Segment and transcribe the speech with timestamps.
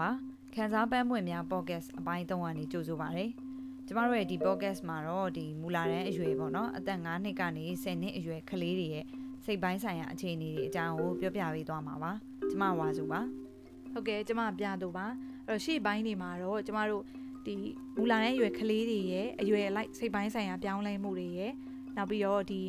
[0.00, 0.08] ပါ
[0.54, 3.26] ခန်းစားပန်းပွင့်များ podcast အပိုင်း3ကနေကြိုဆိုပါရစေ
[3.86, 9.04] ကျမတို့ရဲ့ဒီ podcast မှာတော့ဒီမူလာတန်းအရွယ်ပေါ့နော်အသက်9နှစ်ကနေ10နှစ်အရွယ်ကလေးတွေရဲ့
[9.44, 12.12] စိတ်ပိုင်းဆိုင်ရာအခြေအနေတွေအကြောင်းကိုပြောပြပေးသွားမှာပါ
[12.50, 13.20] ကျမဝါစုပါ
[13.92, 15.06] ဟုတ်ကဲ့ကျမပြသူပါ
[15.46, 17.02] အဲ့တော့ရှေ့ပိုင်းတွေမှာတော့ကျမတို့
[17.46, 17.54] ဒီ
[17.96, 21.52] မူလာတဲ့အရွယ်ကလေးတွေရဲ့အရွယ်လိုက်စိတ်ပိုင်းဆိုင်ရာပြောင်းလဲမှုတွေရဲ့
[21.96, 22.60] နောက်ပြီးတော့ဒီ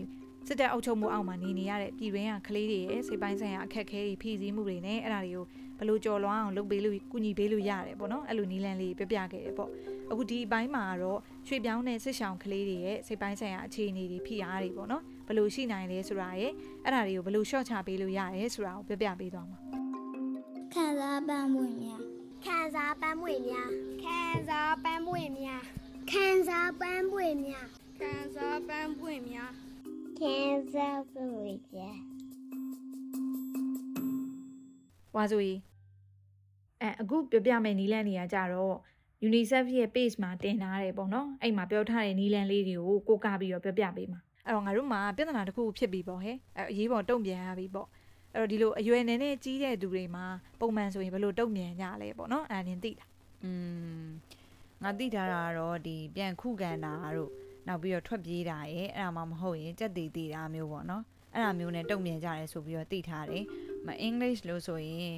[0.47, 5.45] စစ်တပ်အုပ်ချုပ်မှုအောက်မှာနေနေရတဲ့ပြည်တွင်းကကလေးတွေရဲ့စိတ်ပိုင်းဆိုင်ရာအခက်အခဲတွေဖြည့်ဆည်းမှုတွေနဲ့အဲ့ဒါတွေကို
[5.77, 9.69] ဘယ်လိုကြော်လွှားအောင်လုပ်ပေးလို့ကုညီပေးလို့ရတယ်ပေါ့နော်အဲ့လိုနီးလန်းလေးပြပြခဲ့တယ်ပေါ့
[10.11, 16.51] အခုဒီအပိုင်းမှာတော့ရွှေပြောင်းတဲ့စစ်ဆောင်ကလေးတွေရဲ့စိတ်ပိုင်းဆိုင်ရာအခြေအနေတွေဖိအားတွေပေါ့နော်ဘယ်လိုရှိနိုင်လဲဆိုတာရဲ့
[16.83, 19.57] အဲ့ဒါတွေကိုဘယ်လို short ချပေးလို့ရတယ်ဆိုတာကိုပြပြပေးသွားမှာ
[20.73, 22.01] ခံစားပန်းပွင့်များ
[22.45, 23.69] ခံစားပန်းပွင့်များ
[24.03, 24.19] ခံ
[24.49, 25.63] စားပန်းပွင့်များ
[26.11, 27.67] ခံစားပန်းပွင့်များ
[27.99, 29.51] ခံစားပန်းပွင့်များ
[30.19, 30.35] ခံ
[30.75, 32.14] စားပန်းပွင့်များ
[35.15, 35.53] ဝါဆိုရီ
[36.81, 38.75] အဲအခုပြောပြမယ့်နီလန်တွေကကြတော့
[39.27, 47.87] UNICEF ရဲ့ page မှာတင်ထားတယ်ပေါ့နော်အဲ့မှာပြောထားတဲ့နီလန်လေးတွေကိုကိုးကားပြီးတော့ပြောပြပေးမှာအဲ့တော့ငါတို့မှာပြဿနာတစ်ခုဖြစ်ပြီပေါ့ဟဲ့အဲ့အရေးပေါ်တုံ့ပြန်ရပြီပေါ့
[48.33, 50.25] အဲ့တော့ဒီလိုအရွယ်နည်းနည်းကြီးတဲ့သူတွေမှာ
[50.59, 53.09] ပုံမှန်ဆိုရင်ဘယ်လိုတုံ့ပြန်ကြလဲပေါ့နော်အဲ့ဒါနင်သိလား
[53.43, 53.51] อื
[54.05, 54.07] ม
[54.83, 57.31] ငါသိထားတာကတော့ဒီပြန်ခုခံတာတို့
[57.67, 63.43] နောက်ပြီးတော့ထွက်ပြေးတာရဲ့အဲ့ဒါမှမဟုတ်ရင်ကြက်တီတီတာမျိုးပေါ့နော်အဲ့ဒါမျိုးနဲ့တုံ့ပြန်ကြရဲဆိုပြီးတော့သိထားတယ်
[63.86, 65.14] မ English လို့ဆိုရင်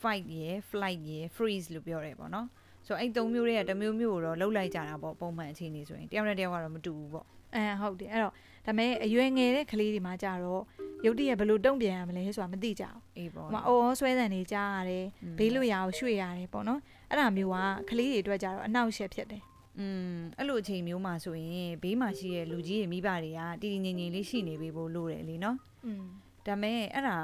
[0.00, 2.46] fight ရယ် flight ရယ် freeze လို့ပြောတယ်ပေါ့နော်
[2.86, 10.62] ဆိုအဲ့သုံးမျိုးတွေကတစ်မျိုးမျိုးကိုတော့လှုပ်လိုက်ကြတာပေါ့ပုံမှန်အခြေအနေဆိုရင်တယောက်နဲ့တယောက်ကတော့မတူဘူးပေါ့ အဲဟုတ်တယ်အဲ့တော့ဒါပေမဲ့အရွယ်ငယ်တဲ့ကလေးတွေမှာကြတော့
[11.04, 16.80] ရုတ်တရက်ဘယ်လိုတုံ့ပြန်ရမလဲဆိုတာမသိကြဘူး အေးပေါ့ ဟိုမှာအော်အော်ဆွဲတန်နေကြားရတယ် อืม ဘေးလွတ်ရာကိုရွှေ့ရတယ်ပေါ့နော်
[17.10, 19.42] အဲ့ဒါမျိုးကကလေးတွေအတွက်ကြတော့အနှောက်အယှက်ဖြစ်တယ်
[19.78, 26.04] อืมအဲ့လိုအချိန်မျိုးမှာဆိုရင်ဘေးမှာရှိတဲ့လူကြီးတွေမိဘတွေကတည်တည်ငြိမ်ငြိမ်လေးရှိနေပေးဖို့လိုတယ်လीနော် อืม
[26.46, 27.16] ဒါပေမဲ့အဲ့ဒါ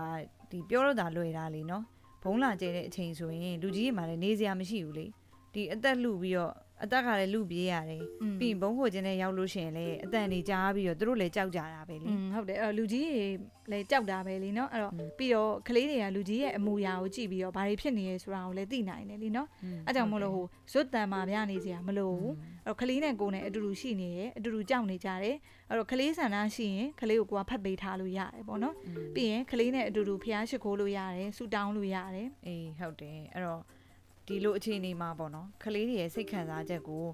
[0.51, 1.83] ဒီပြောတော့တာလွယ်တာလीနော်
[2.23, 5.05] ဘုံလာကျဲတဲ့အချိန်ဆိုရင်လူကြီးတွေမှာလည်းနေစရာမရှိဘူးလေ
[5.53, 6.53] ဒီအသက်လှပြီးတော့
[6.83, 8.03] အသက်ကလည်းလူပြေးရတယ်
[8.39, 13.25] ပြီးဘုံခိုခြင်းနဲ့ရောက်လို့ရှင်လေအတန်နေကြားပြီးတော့သူတို့လည်းကြောက်ကြတာပဲလေဟုတ်တယ်အဲ့တော့လူကြီးတွေ
[13.71, 19.47] လည်းကြောက်တာပဲလေနော်အဲ့တော့ပြီးတော့ကလေးတွေကလူကြီးရဲ့အမူအရာကိုကြည့်ပြီးတော့ဘာတွေဖြစ်နေရဲဆိုတာကိုလည်းသိနိုင်တယ်လေနော်
[19.85, 22.33] အဲ့ကြောင့်မလို့ဟိုဇွတ်တန်မာပြနေစရာမလိုဘူး
[22.65, 25.35] အဲ့တော့ကလေးနဲ့ကိုယ်နဲ့အတူတူရှိနေရဲအတူတူကြောက်နေကြတယ်
[25.69, 28.75] အဲ့တော့ကလေးဆန္ဒရှိရင်ကလေးကိုကိုကဖတ်ပေးထားလို့ရတယ်ပေါ့နော်
[29.15, 33.61] ပြီးရင်ကလေးနဲ့အတူတူဖျားရှိခိုးလို့ရတယ်ဆူတောင်းလို့ရတယ်အေးဟုတ်တယ်အဲ့တော့
[34.27, 37.05] ဒီလိုအခြေအနေမှာပေါ့နော်ကလေးတွေရဲ့စိတ်ခံစားချက်ကို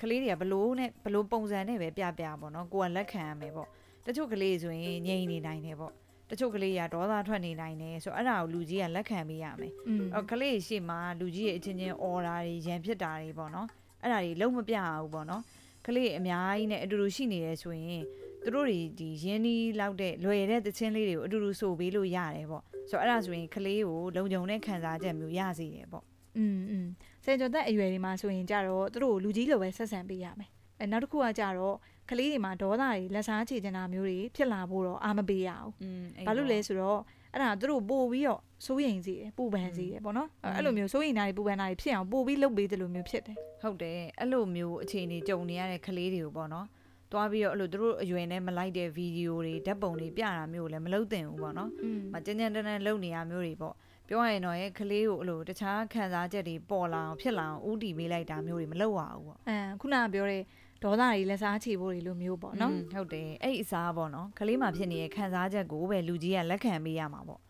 [0.00, 3.68] ကလေးတွေကဘလို့နဲ့ဘလို့ပုံစံနဲ့ပဲပြပြပေါ့နော်ကိုကလက်ခံရမယ်ပေါ့
[4.06, 5.92] တချို့ကလေးဆိုရင်ငြိမ်နေနိုင်တယ်ပေါ့
[6.30, 13.68] တချို့ကလေးကဒေါသထွက်နေနိုင်တယ်ဆိုတော့အဲ့ဒါကိုလူကြီးကလက်ခံပေးရမယ်อืมအော်ကလေးရှေ့မှာလူကြီးရဲ့အချင်းချင်းအော်တာတွေရန်ဖြစ်တာတွေပေါ့နော်
[14.02, 15.42] အဲ့ဒါတွေလုံးမပြရဘူးပေါ့နော်
[15.86, 18.02] ကလေးအများကြီးနဲ့အတူတူရှိနေရဲဆိုရင်
[18.42, 26.04] သူတို့တွေဒီရင်းနှီးလောက်တဲ့လွယ်တဲ့သချင်းလေးတွေကိုအတူတူဆိုပေးလို့ရတယ်ပေါ့ဆိုတော့အဲ့ဒါဆိုရင်ကလေးကိုလုံခြုံတဲ့ခံစားချက်မျိုးရစေတယ်ပေါ့
[26.37, 26.87] อืมอืม
[27.25, 31.75] ဆယ်ကျော်သက်အရွယ်တွေမှာဆိုရင်ကြတော့သူတို့ကိုလူကြီးလိုပဲဆက်ဆံပေးရမယ်အဲနောက်တစ်ခုကကြတော့
[32.09, 36.99] ကလေးတွေမှာဒေါသတွေလက်စားချေချင်တာမျိုးတွေဖြစ်လာဖို့တော့အာမပေးရအောင် อืม ဘာလို့လဲဆိုတော့
[37.33, 46.67] အဲ့ဒါသူတို့ပို့ပြီးတော့စိုးရိမ်စေတယ်ပူပန်စေတယ်ပေါ့နော်အဲ့အဲ့လိုမျိုးစိုးရိမ်တာတွေပူပန်တာတွေဖြစ်အောင်ပို့ပြီးလုပ်ပေးတယ်လို့မျိုးဖြစ်တယ် ဟုတ်တယ်အဲ့လိုမျိုးအခြေအနေကြုံနေရတဲ့ကလေးတွေကိုပေါ့နော်
[47.11, 53.75] တွားပြီးတော့အဲ့လိုသူတို့အရွယ်နဲ့မလိုက်တဲ့ဗီဒီယိုတွေဓာတ်ပုံတွေပြတာမျိုးကိုလည်းမလုပ်သင့်ဘူးပေါ့နော် อืม မကြမ်းကြမ်းတမ်းတမ်းလုပ်နေရမျိုးတွေပေါ့
[54.12, 60.42] ပြောရရင်တော့ရဲ့ကလေးကိုအဲ့လိုတခြားခံစားချက်တွေပေါ်လာအောင်ဖြစ်လာအောင်ဥတီပေးလိုက်တာမျိုးတွေမလုပ်ရဘူးပေါ့အဲခုနကပြောတဲ့
[60.82, 67.40] ဒေါသတွေလက်စားချေဖို့တွေလိုမျိုးပေါ့နော်อืมဟုတ်တယ်အဲ့ဒီအစားပေါ့နော်ကလေးမှဖြစ်နေတဲ့ခံစားချက်ကိုပဲလူကြီးကလက်ခံပေးရမှာပေါ့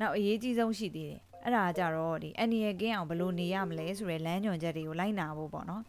[0.00, 5.82] နောက်အရေးကြီးဆုံးရှိသေးတယ်အဲ့ဒါကကြတော့ဒီအန်နီယကင်းအောင်ဘယ်လိုနေရမလဲဆိုတဲ့လမ်းညွှန်ချက်တွေကိုလိုက်နာဖို့ပေါ့နော်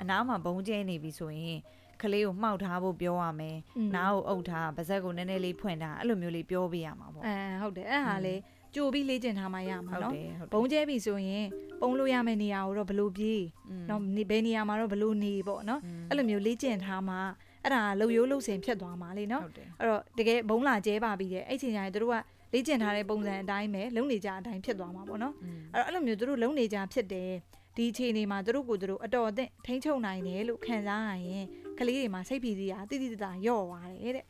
[0.00, 1.58] အနားမှာဘုံကျဲနေပြီဆိုရင်
[2.02, 3.56] ကလေးကိုမှောက်ထားဖို့ပြောရမယ်
[3.94, 8.40] နားကိုအုပ်ထားပါဇက်ကိုနည်းနည်းလေးဖွင့်ထားအဲ့လိုမျိုးလေးပြောပေးရမှာပေါ့အဲဟုတ်တယ်အဲ့ဟာလေး
[8.74, 10.12] ကြိုပြီးလေ့ကျင့်ထားမှရမှာနော်
[10.52, 11.46] ဘုံကျဲပြီဆိုရင်
[11.80, 13.42] ပုံလို့ရမယ့်နေရာကိုတော့ဘလို့ပြေး
[13.90, 14.00] နော်
[14.30, 17.16] ဘယ်နေရာမှာတော့ဘလို့နေပေါ့နော်အဲ့လိုမျိုးလေ့ကျင့်ထားမှ
[17.64, 22.14] အဲ့ဒါလုံရိုးလုံစင်ဖြစ်သွားမှာလေနော်အဲ့တော့တကယ်ဘုံလာကျဲပါပြီးတဲ့အဲ့ချိန်ကျရင်တို့က
[22.52, 25.34] လေ့ကျင့်ထားတဲ့ပုံစံအတိုင်းပဲလုံနေကြအတိုင်းဖြစ်သွားမှာပေါ့နော်
[25.74, 27.30] အဲ့တော့အဲ့လိုမျိုးတို့လုံနေကြဖြစ်တယ်
[27.76, 31.46] ဒီချိန်နေမှာတို့ကိုတို့အတော်အသင့်ထိမ့်ချုံနိုင်တယ်လို့ခံစားရရင်
[31.78, 34.24] ကလေးတွေမှာစိတ်ဖြီးစီးတာတိတိတသာယော့သွားတယ်တဲ့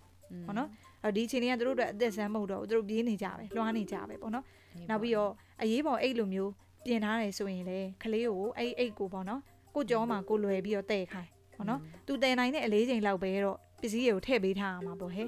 [0.47, 0.69] ပေါ့နော်
[1.03, 4.45] အဲ့တော့ဒီအချိန်တွေကတို့တို့အတွက်အသက်ဆန်းမဟုတ်တော့ဘူးတို့ပြေးနေကြပဲလွှားနေကြပဲပေါ့နော်
[4.91, 6.53] နောက်ပြီးတော့အရေးပေါ်အိတ်လိုမျိုး
[6.85, 9.41] ပြင်ထားတယ်ဆိုရင်လေကလေးကိုအဲ့အိတ်ကိုပေါ့နော်
[9.75, 15.27] ကိုကြောမှာကိုလွယ်ပြီးတော့တဲ့ခိုင်းပေါ့နော်သူတဲ့နိုင်တဲ့အလေးချိန်လောက်ပဲတော့ပစ္စည်းတွေကိုထည့်ပေးထားရမှာပေါ့ဟဲ့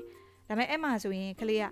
[0.48, 1.66] ဒါပေမဲ့အဲ့မှာဆိုရင်ကလေးက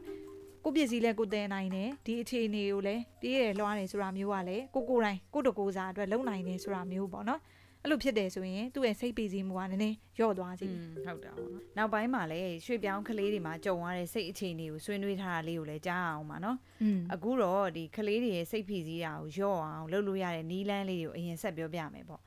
[0.65, 7.41] ကိုပစ္စည်းလဲကိုတဲ့နိုင်တယ်ဒီအခြေအနေကိုလည်းပြေးရလွှားတယ်ဆိုတာမျိုးကလည်းကိုကိုယ်တိုင်ကိုတကိုယ်စားအတွက်လုံနိုင်တယ်ဆိုတာမျိုးပေါ့နော်
[7.83, 10.67] အဲ့လိုဖြစ်တယ်ဆိုရင်သူ့ရဲ့စိတ်ပီစီမှုကနည်းနည်းလျော့သွားစေ
[11.05, 16.57] ဟုတ်တာပေါ့။နောက်ပိုင်းမှာလည်းရွှေပြောင်းကလေးတွေမှာကြုံရတဲ့စိတ်အခြေအနေကိုဆွေးနွေးထားတာလေးကိုလည်းကြားအောင်ပါနော်။
[17.15, 22.23] အခုတော့ဒီကလေးတွေရဲ့စိတ်ပီစီတာကိုလျော့အောင်လုပ်လို့ရတဲ့နီးလန်းလေးတွေကိုအရင်ဆက်ပြောပြမယ်ပေါ့။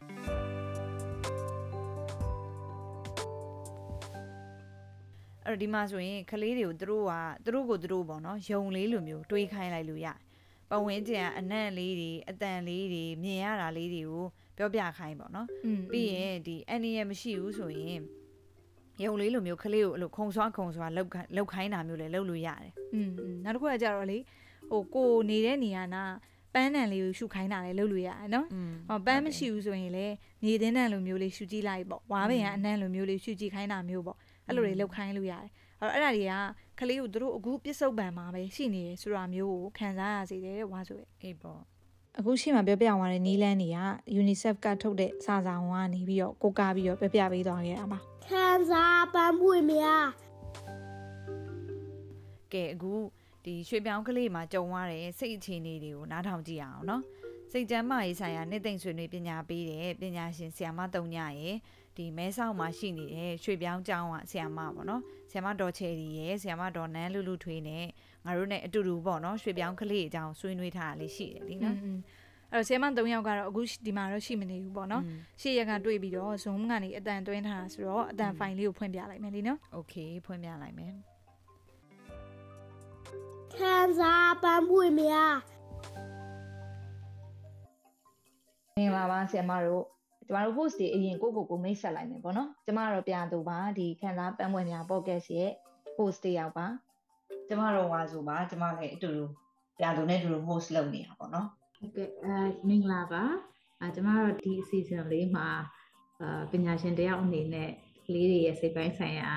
[5.46, 7.14] အဲ့ဒီမှာဆိုရင်ကလေးတွေကိုသူတို့က
[7.46, 10.18] သူတို့ကိုသူတို့ပေါ့နော်ယုံလေးလိုမျိုးတွေးခိုင်းလိုက်လို့ရတယ်။
[10.70, 14.26] ပဝင်းကျန်အနံ့လေးတွေအတန်လေးတွေမြင်ရတာလေးတွေကို
[14.62, 15.48] ပြောပြခိုင်းပေါ့နော်
[15.92, 18.02] ပြီးရင်ဒီအန်ရမရှိဘူးဆိုရင်
[19.04, 23.10] ရုံလေးလိုမျိုးကလေးကိုအဲ့လိုခုံဆွားခုံဆွားလောက်လောက်ခိုင်းတာမျိုးလည်းလုပ်လို့ရတယ်။อืม
[23.44, 24.18] နောက်တစ်ခုကကြတော့လေ
[24.70, 26.04] ဟိုကိုနေတဲ့နေရာနာ
[26.54, 28.48] ပန်းတန်လေးကိုရှုခိုင်းတာလည်းလုပ်လို့ရတယ်နော်။
[28.88, 30.14] ဟောပန်းမရှိဘူးဆိုရင်လည်း
[30.44, 34.18] မြေတင်းတန်လိုမျိုးလေးရှုကြည့်လိုက်ပေါ့။ဝါးပင်ကအနံ့လိုမျိုးလေးရှုကြည့်ခိုင်းတာမျိုးပေါ့။
[34.48, 35.50] အဲ့လိုတွေလောက်ခိုင်းလို့ရတယ်။
[35.80, 36.34] အဲ့တော့အဲ့ဒါတွေက
[36.80, 41.62] ကလေးကိုတို့အခုပြစ်စုံပံမှာပဲရှိနေတယ်ဆိုတာမျိုးကိုခံစားရစေတယ်တဲ့ဝါဆိုရဲ့။အေးပေါ့။
[42.20, 43.80] အခုရှိမှပြောပြသွားတဲ့နီလန်းတွေက
[44.20, 50.08] UNICEF ကထုတ်တဲ့စာဆောင်ကနေပြီးတော့ကိုကားပြီးတော့ပြောပြပေးသွားခဲ့တာပါခံစားပန်းပွင့်များ
[52.54, 52.94] ကဲအခု
[53.46, 57.04] ဒီရွှေပြောင်းကလေးမှာကြုံရတဲ့စိတ်အခြေအနေတွေကိုနားထောင်ကြည့်အောင်နော်
[57.52, 61.58] စိတ်ကျမ်းမာရေးဆိုင်ရာနှစ်သိမ့်ဆွေးနွေးပညာပေးတဲ့ပညာရှင်ဆရာမတုံညရဲ့
[61.98, 67.86] ဒီမဲဆောက်မှာရှိနေတဲ့ရွှေပြောင်းကျောင်းကဆရာမပေါ့နော်ဆရာမဒေါ်ချယ်ရီရဲ့ဆရာမဒေါ်နန်းလူလူထွေးနဲ့
[68.27, 71.99] ငါတို့နဲ့အတူတူပေါ့နော်ရွှေပြောင်းကလေးအကြောင်းဆွေးနွေးထားတာလေးရှိတယ်လीနော် อืม
[72.53, 79.95] အဲ့တော့ဆီယမ3ယောက်ကတော့အခုဒီမှာတော့ရှိမနေဘူးပေါ့နော် อืม ရှေ့ရက်ကတွေ့ပြီးတော့ Zoom ကနေအတန်သွင်းထားတာဆိုတော့အတန်ဖိုင်လေးကိုဖွင့်ပြလိုက်မယ်လीနော် โอเค
[80.27, 80.93] ဖွင့်ပြလိုက်မယ်
[83.57, 85.35] ခံစားပန်းပွင့်များ
[88.77, 89.85] မင်္ဂလာပါဆရာမတို့
[90.29, 95.51] ကျမတို့ host တွေအရင်ကိုကိုကိုမိတ်ဆက်လိုက်မယ်ပေါ့နော်ကျမတို့ပြန်သူပါဒီခန်းစားပန်းပွဲများ podcast ရဲ့
[95.97, 96.67] host တယောက်ပါ
[97.48, 99.24] ကျမတို့ဝါဆိုပါကျမလည်းအတူတူ
[99.78, 101.48] ပြန်သူနဲ့အတူတူ host လုပ်နေတာပေါ့နော်
[101.78, 102.36] ဟုတ်ကဲ့အဲ
[102.68, 103.24] မင်္ဂလာပါ
[103.82, 105.48] အဲကျမတို့ဒီအစီအစဉ်လေးမှာ
[106.22, 107.70] အာပညာရှင်တယောက်အနေနဲ့
[108.06, 109.32] ကလေးတွေရဲ့စိတ်ပိုင်းဆိုင်ရာ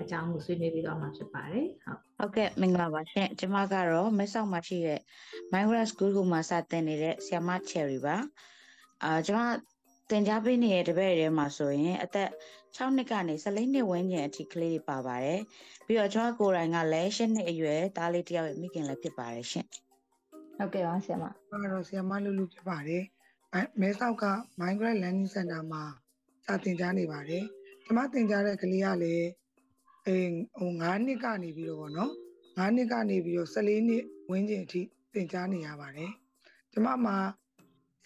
[0.00, 5.00] အကြောင်းကိုဆွေးနွေးပြီးတော့မှာဖြစ်ပါတယ်ဟုတ်ဟုတ်ကဲ့မင်္ဂလာပါရှင်ကျမကတော့မဲဆောက်မှာရှိတဲ့
[5.52, 8.16] Migrant School ကိုမှာစတင်နေတဲ့ဆ iam မ Cherry ပါ
[9.04, 9.40] အာကျမ
[10.10, 12.30] သင်ကြားပေးနေတဲ့တပည့်တွေထဲမှာဆိုရင်အသက်
[12.76, 15.40] 6နှစ်ကနေ14နှစ်ဝန်းကျင်အထိကလေးတွေပါပါတယ်
[15.86, 19.66] ပြီးတော့ကျမကိုယ်တိုင်ကလည်း10နှစ်အရွယ်သားလေးတစ်ယောက်ရဲ့မိခင်လည်းဖြစ်ပါတယ်ရှင်
[20.56, 23.02] ဟုတ်ကဲ့ပါဆရာမကျွန်တော်တော့ဆီယမလူလူဖြစ်ပါတယ်
[23.52, 24.24] အဲမဲဆောက်က
[24.60, 25.84] Migrant Learning Center မှာ
[26.46, 27.44] စာသင်ကြားနေပါတယ်
[27.84, 29.26] ကျွန်မသင်ကြားတဲ့ကလေးကလည်း
[30.06, 30.18] အဲ
[30.58, 32.12] ဟို9နှစ်ကနေပြီးတော့ဗောနော်
[32.58, 34.82] 9နှစ်ကနေပြီးတော့14နှစ်ဝန်းကျင်အထိ
[35.14, 36.10] သင်ကြားနေရပါတယ်
[36.72, 37.16] ကျွန်မမှာ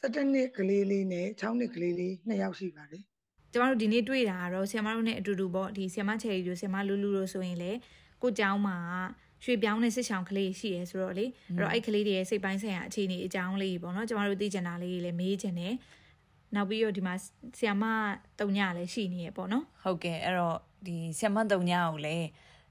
[0.02, 3.04] 17နှစ်ကလေးလေးနဲ့6နှစ်ကလေးလေး2ယောက်ရှိပါတယ်
[3.51, 7.71] ကျမတို့ဒီနေ့တွေ့တာကတော့ဆီယမတို့နဲ့အတူတူပေါ့ဒီဆီယမချယ်ရီတို့ဆီယမလူလူတို့ဆိုရင်လေ
[8.21, 8.77] ကိုเจ้าမှာ
[9.43, 15.73] ရွှေပြောင်းတဲ့စစ်ဆောင်ကလေးရှိရဲဆိုတော့လေအဲ့တော့အဲ့ကလေးတွေရဲ့စိတ်ပိုင်းဆိုင်ရာအခြေအနေအကြောင်းလေးပေါ့နော်ကျမတို့သိချင်တာလေးတွေလည်းမေးချင်တယ်
[16.55, 17.13] နောက်ပြီးတော့ဒီမှာ
[17.57, 17.83] ဆီယမ
[18.39, 22.27] တုံညလည်းရှိနေရပေါ့နော် ဟုတ်ကဲ့အဲ့တော့ဒီဆီယမတုံညကိုလည်း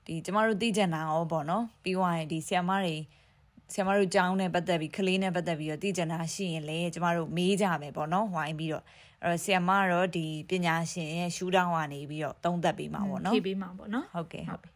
[0.07, 2.97] ဒီကျမတို့သိကြတာရောပေါ့နော်ပြီးသွားရင်ဒီဆီယမတွေ
[3.73, 8.85] ဆီယမတို့ကြောင်းနဲ့ပတ်သက်ပြီးကလေးနဲ့ပတ်သက်ပြီးတော့သိကြတာရှိရင်လေကျမတို့မေးကြမယ်ပေါ့နော်ဝိုင်းပြီးတော့
[9.24, 14.70] အဲ့တော့ဆီယမကတော့ဒီပညာရှင်ရဲ့ရှူတောင်းကနေပြီးတော့သုံးသက်ပေးမှာပေါ့နော်ဖြည့်ပေးမှာပေါ့နော်ဟုတ်ကဲ့ဟုတ်ပြီ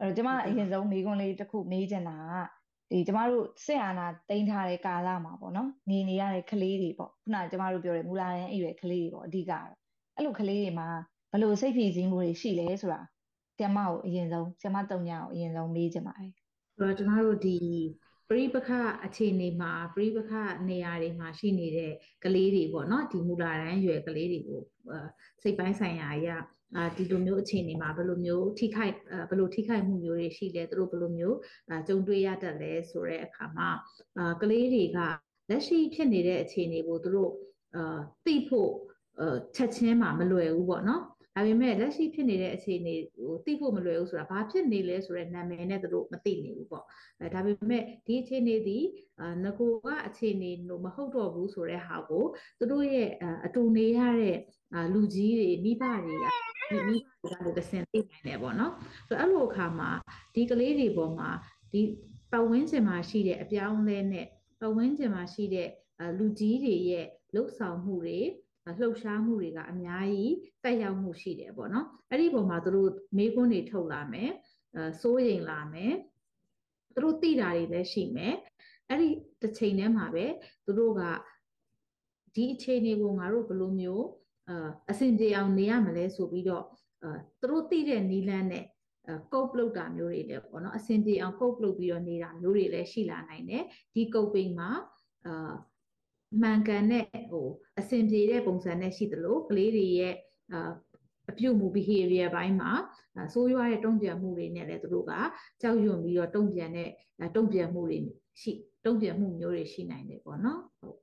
[0.00, 2.34] အဲ့တော့ကျမအရင်ဆုံးမိကွန်းလေးတစ်ခုမေးချင်တာက
[2.90, 9.68] ဒီကျမတို့စစ်အာဏာတင်ထားတဲ့ကာလမှာပေါ့နော်နေနေရတဲ့ကလေးတွေပေါ့ခုနကကျမတို့ပြောတဲ့မူလာရန်အရွယ်ကလေးတွေပေါ့အဓိကတော့
[10.16, 10.88] အဲ့လိုကလေးတွေမှာ
[11.30, 13.00] ဘယ်လိုစိတ်ဖိစီးမှုတွေရှိလဲဆိုတာ
[13.56, 16.32] ဆရာမကိုအရင်ဆုံးဆရာမတုံညာကိုအရင်ဆုံးမေးချင်ပါတယ်
[16.76, 17.56] ဆိုတော့ကျမတို့ဒီ
[18.30, 18.70] ပရိပခ
[19.04, 20.32] အခြေအနေမှာပရိပခ
[20.68, 21.92] နေရာတွေမှာရှိနေတဲ့
[22.24, 25.06] ကလေးတွေပေါ့နော်ဒီမူလာတန်းရွယ်ကလေးတွေကိုအာ
[25.42, 26.36] စိတ်ပိုင်းဆိုင်ရာအရာ
[26.76, 31.36] အာဒီလိုမျိုးအခြေအနေမှာဘယ်လိုမျိုးထိခိုက်အာဘယ်လိုထိခိုက်မှုမျိုးတွေရှိလဲသူတို့ဘယ်လိုမျိုး
[31.70, 33.68] အာကြုံတွေ့ရတတ်လဲဆိုတဲ့အခါမှာ
[34.18, 34.98] အာကလေးတွေက
[35.50, 37.32] လက်ရှိဖြစ်နေတဲ့အခြေအနေကိုသူတို့
[37.76, 38.70] အာသိဖို့
[39.20, 41.02] အာချက်ချင်းမှာမလွယ်ဘူးပေါ့နော်
[41.38, 46.84] ဒါပေမဲ့လက်ရှိဖြစ်နေတဲ့အခြေအနေကိုသိဖို့မလွယ်ဘူးဆိုတာဘာဖြစ်နေလဲဆိုတဲ့နာမည်နဲ့သူတို့မသိနေဘူးပေါ့
[47.20, 48.78] အဲဒါပေမဲ့ဒီအခြေအနေဒီ
[49.20, 52.24] အာငကိုကအခြေအနေလို့မဟုတ်တော့ဘူးဆိုတဲ့ဟာကို
[52.58, 54.38] သူတို့ရဲ့အာအတူနေရတဲ့
[54.74, 56.26] အာလူကြီးတွေမိဘတွေက
[56.70, 58.72] ဒီမိဘတွေကလည်းတစ်ဆင့်သိနိုင်တယ်ပေါ့နော်
[59.08, 59.90] ဆိုတော့အဲ့လိုအခါမှာ
[60.34, 61.28] ဒီကလေးတွေပေါ်မှာ
[61.72, 61.80] ဒီ
[62.32, 64.26] ပတ်ဝန်းကျင်မှာရှိတဲ့အပြောင်းအလဲနဲ့
[64.60, 65.68] ပတ်ဝန်းကျင်မှာရှိတဲ့
[66.00, 68.18] အာလူကြီးတွေရဲ့လှုပ်ဆောင်မှုတွေ
[68.80, 70.34] လှုပ်ရှားမှုတွေကအများကြီး
[70.64, 74.30] တက်ရောက်မှုရှိတယ်ပေါ့နော်အဲ့ဒီပုံမှာသူတို့မေးခွန်းတွေထုတ်လာမယ်
[74.74, 75.94] အဲစိုးရိမ်လာမယ်
[76.94, 78.34] သူတို့သိတာတွေလည်းရှိမယ်
[78.88, 79.08] အဲ့ဒီ
[79.42, 80.26] တစ်ချိန်တည်းမှာပဲ
[80.64, 81.02] သူတို့က
[82.34, 84.06] ဒီအခြေအနေကိုငါတို့ဘယ်လိုမျိုး
[84.50, 84.52] အ
[84.90, 86.64] အဆင်ပြေအောင်နေရမလဲဆိုပြီးတော့
[87.02, 87.10] အဲ
[87.40, 88.64] သူတို့သိတဲ့နီလန်းနဲ့
[89.06, 94.70] အဲကုတ်ပလုတ်တာမျိုးတွေလည်းပေါ့နော်အဆင်ပြေအောင်ကုတ်ပလုတ်ပြီးတော့နေတာမျိုးတွေလည်းရှိလာနိုင်တယ်ဒီကုတ်ပိန်မှာ
[95.26, 95.52] အာ
[96.42, 97.46] မှန်ကန်တဲ့ဟို
[97.78, 100.14] အဆင်ပြေတဲ့ပုံစံနဲ့ရှိသလိုကလေးတွေရဲ့
[100.52, 100.72] အာ
[101.30, 102.72] အပြုမှု behavior ဘိုင်းမှာ
[103.32, 105.12] ဆိုးရွားတဲ့တုံ့ပြန်မှုတွေနဲ့လည်းသူတို့က
[105.60, 106.90] ကြောက်ရွံ့ပြီးတော့တုံ့ပြန်တဲ့
[107.36, 107.98] တုံ့ပြန်မှုတွေ
[108.40, 108.52] ရှိ
[108.84, 110.96] တုံ့ပြန်မှုမျိုးတွေရှိနိုင်တယ်ပေါ့နော်ဟုတ်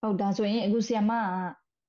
[0.00, 1.22] ဟုတ်ဒါဆိုရင်အခုဆီယမက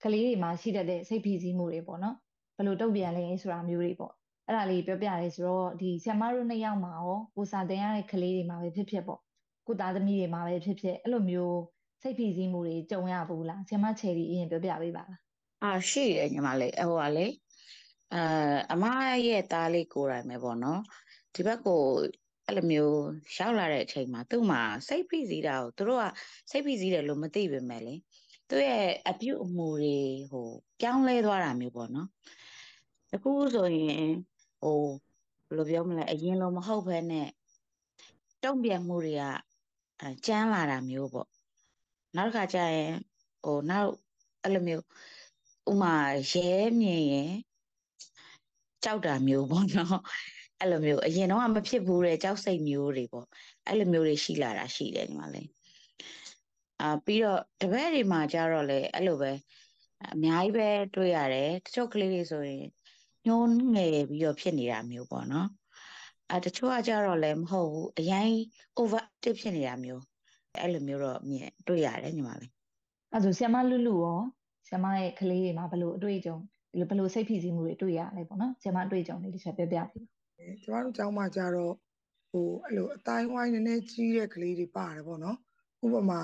[0.04, 2.16] ကလေးတွေမှာရှိတတ်တဲ့စိတ်ဖိစီးမှုတွေပေါ့နော်
[2.56, 4.14] ဘယ်လိုတုံ့ပြန်လဲဆိုတာမျိုးတွေပေါ့
[4.48, 9.20] အဲ့ဒါလေးပြောပြရဲဆိုတော့ဒီဆီယမတို့နှစ်ယောက်မှာရောကိုစာတင်ရတဲ့ကလေးတွေမှာပဲဖြစ်ဖြစ်ပေါ့
[9.68, 11.58] ကိုသားသမီးတွေမှာပဲဖြစ်ဖြစ်အဲ့လိုမျိုး
[12.04, 15.20] စိတ်ဖိစီးမှုတွေကြုံရဘူးလားဆီယမချယ်ရီအရင်ပြောပြပေးပါလား
[15.64, 17.28] အာရှိတယ်ညီမလေးဟိုကလေ
[18.14, 18.84] အာအမ
[19.28, 20.82] ရဲ့သားလေးကိုယ်တိုင်ပဲပေါ့နော်
[21.36, 21.82] ဒီဘက်ကို
[22.48, 23.00] အဲ့လိုမျိုး
[23.38, 26.06] ရောက်လာတဲ့အချိန်မှာသူ့မှာစိတ်ဖိစီးတာကိုသူတို့က
[26.52, 27.96] စိတ်ဖိစီးတယ်လို့မသိပေမဲ့လေ
[28.50, 29.98] သူ့ရဲ့အပြုအမူတွေ
[30.32, 30.48] ဟို
[30.80, 32.08] ပြောင်းလဲသွားတာမျိုးပေါ့နော်
[33.12, 34.10] တခုဆိုရင်
[34.62, 34.80] ဟို
[35.48, 37.30] ဘယ်လိုပြောမလဲအရင်လိုမဟုတ်ဘဲနဲ့
[38.44, 39.24] တုံ့ပြန်မှုတွေက
[40.02, 41.33] အဲကြမ်းလာတာမျိုးပေါ့
[42.16, 42.92] နောက်တစ်ခါကျရင်
[43.44, 43.92] ဟိုနောက်
[44.44, 44.84] အဲ့လိုမျိုး
[45.72, 45.96] ဥမာ
[46.32, 47.32] ရဲမြင်ရင်
[48.84, 50.00] ကြောက်တာမျိုးပေါ့နော်
[50.60, 53.28] အဲ့လိုမျိုးအရင်တော့မဖြစ်ဘူးတဲ့ကြောက်စိတ်မျိုးတွေပေါ့
[53.68, 55.50] အဲ့လိုမျိုးတွေရှိလာတာရှိတယ်ညီမလေး
[56.82, 59.32] အာပြီးတော့တပည့်တွေမှာကြတော့လေအဲ့လိုပဲ
[60.14, 62.64] အများကြီးပဲတွေ့ရတယ်တချို့ကလေးတွေဆိုရင်
[63.26, 65.50] ညှိုးငယ်ပြီးတော့ဖြစ်နေတာမျိုးပေါ့နော်
[66.32, 68.32] အဲတချို့ကကြတော့လည်းမဟုတ်ဘူးအရင်
[68.80, 70.04] over active ဖြစ်နေတာမျိုး
[70.62, 72.52] အဲ့လိုမျိုးတော့မြင်တွေ့ရတယ်ညီမလေး
[73.14, 74.20] အဲဆိုဆီယမလူလူရော
[74.68, 76.38] ဆီယမရဲ့ကလေးတွေမှာဘယ်လိုအတွေ့အကြုံ
[76.72, 80.10] ဒီလိုဘယ်လိုစိတ်ဖိစီးမှုတွေတွေ့ရလဲပေါ့နော်ဆီယမအတွေ့အကြုံလေးတစ်ချက်ပြောပြပေးပါ
[80.64, 81.74] ကျမတို့ကျောင်းမှာကြတော့
[82.32, 85.38] ဟိုအဲ့လိုအတိုင်းဝိုင်းနည်းနည်းကြီးတဲ့ကလေးတွေပါတယ်ပေါ့နော်
[85.86, 86.22] ဥပမာ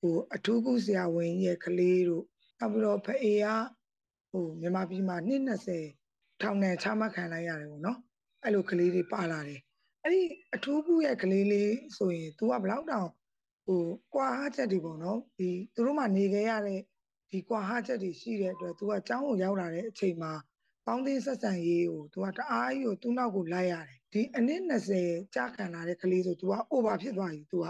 [0.00, 2.24] ဟိုအထူးကုဆရာဝန်ရဲ့ကလေးတို့
[2.58, 3.46] နောက်ပြီးတော့ဖအေးက
[4.30, 5.16] ဟိုမြန်မာပြည်မှာ
[5.84, 7.98] 220ထောင်နဲ့ချမှတ်ခံလိုက်ရတယ်ပေါ့နော်
[8.44, 9.60] အဲ့လိုကလေးတွေပါလာတယ်
[10.02, 10.20] အဲ့ဒီ
[10.54, 13.08] အထူးကုရဲ့ကလေးလေးဆိုရင် तू ကဘလောက်တောင်
[13.67, 13.83] ဟို
[14.15, 16.81] ကွာဟချက်တွေပေါ့နော်ဒီသူတို့မှနေခဲ့ရတဲ့
[17.31, 20.33] ဒီကွာဟချက်တွေရှိတဲ့အတွက် तू ကကျောင်းကိုရောက်လာတဲ့အချိန်မှာ
[20.85, 24.63] ပေါင်းသင်းဆက်ဆံရေးကို तू ကတအားကြီးကိုသူ့နောက်ကိုလိုက်ရတယ်ဒီအနည်း
[24.99, 27.67] 20ကြာခံလာတဲ့ကလေးဆို तू က over ဖြစ်သွားပြီ तू က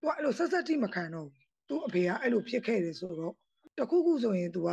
[0.00, 3.34] तू ကအဲ့လိုဆက်ဆက်တိမခံတော့ဘူး तू အဖေကအဲ့လိုဖြစ်ခဲ့တယ်ဆိုတော့
[3.78, 4.70] တခုခုဆိုရင် तू က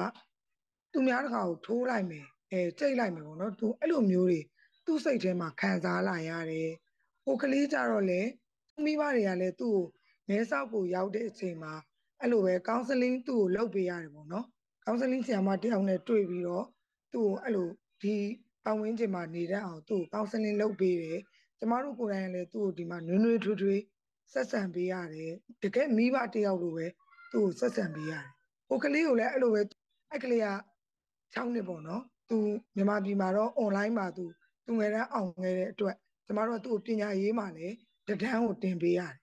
[0.94, 4.40] သူများတခါကိုထိုးလိုက်မယ်အဲကြိတ်လိုက်မယ်ပေါ့နော် तू အဲ့လိုမျိုးတွေ
[4.86, 6.72] သူ့စိတ်ထဲမှာခံစားလာရတယ်
[7.26, 8.22] ဟိုကလေးကြတော့လေ
[8.84, 9.86] မိဘတွေကလည်းသူ့ကို
[10.29, 11.73] မဲဆောက်ကိုရောက်တဲ့အချိန်မှာ
[12.21, 14.47] အဲ့လိုပဲ counseling သူ့ကိုလုပ်ပေးရတယ်ပေါ့နော်
[14.85, 16.67] counseling ဆရာမတယောက်နဲ့တွေ့ပြီးတော့
[17.13, 17.69] သူ့ကိုအဲ့လို
[18.03, 18.15] ဒီ
[18.65, 21.21] ပတ်ဝန်းကျင်မှာနေတတ်အောင်သူ့ကို counseling လုပ်ပေးတယ်
[21.59, 23.83] ကျမတို့ကိုယ်တိုင်လည်းသူ့ကိုဒီမှာနွေးနွေးထွေးထွေး
[24.33, 25.33] ဆက်ဆံပေးရတယ်
[25.63, 26.87] တကယ်မိဘတယောက်လိုပဲ
[27.33, 28.27] သူ့ကိုဆက်ဆံပေးရတယ်
[28.69, 29.61] ဟိုကလေးကိုလည်းအဲ့လိုပဲ
[30.11, 30.49] အဲ့ကလေးက
[31.35, 32.39] 6နှစ်ပေါ့နော်သူ
[32.77, 34.25] မြန်မာပြည်မှာတော့ online မှာသူ
[34.67, 37.75] သူငယ်တန်းအောင်ခဲ့တဲ့အတွက်ကျမတို့ကသူ့ကိုပညာရေးမှာလည်း
[38.09, 39.15] တဒန်းကိုတင်ပေးရတယ်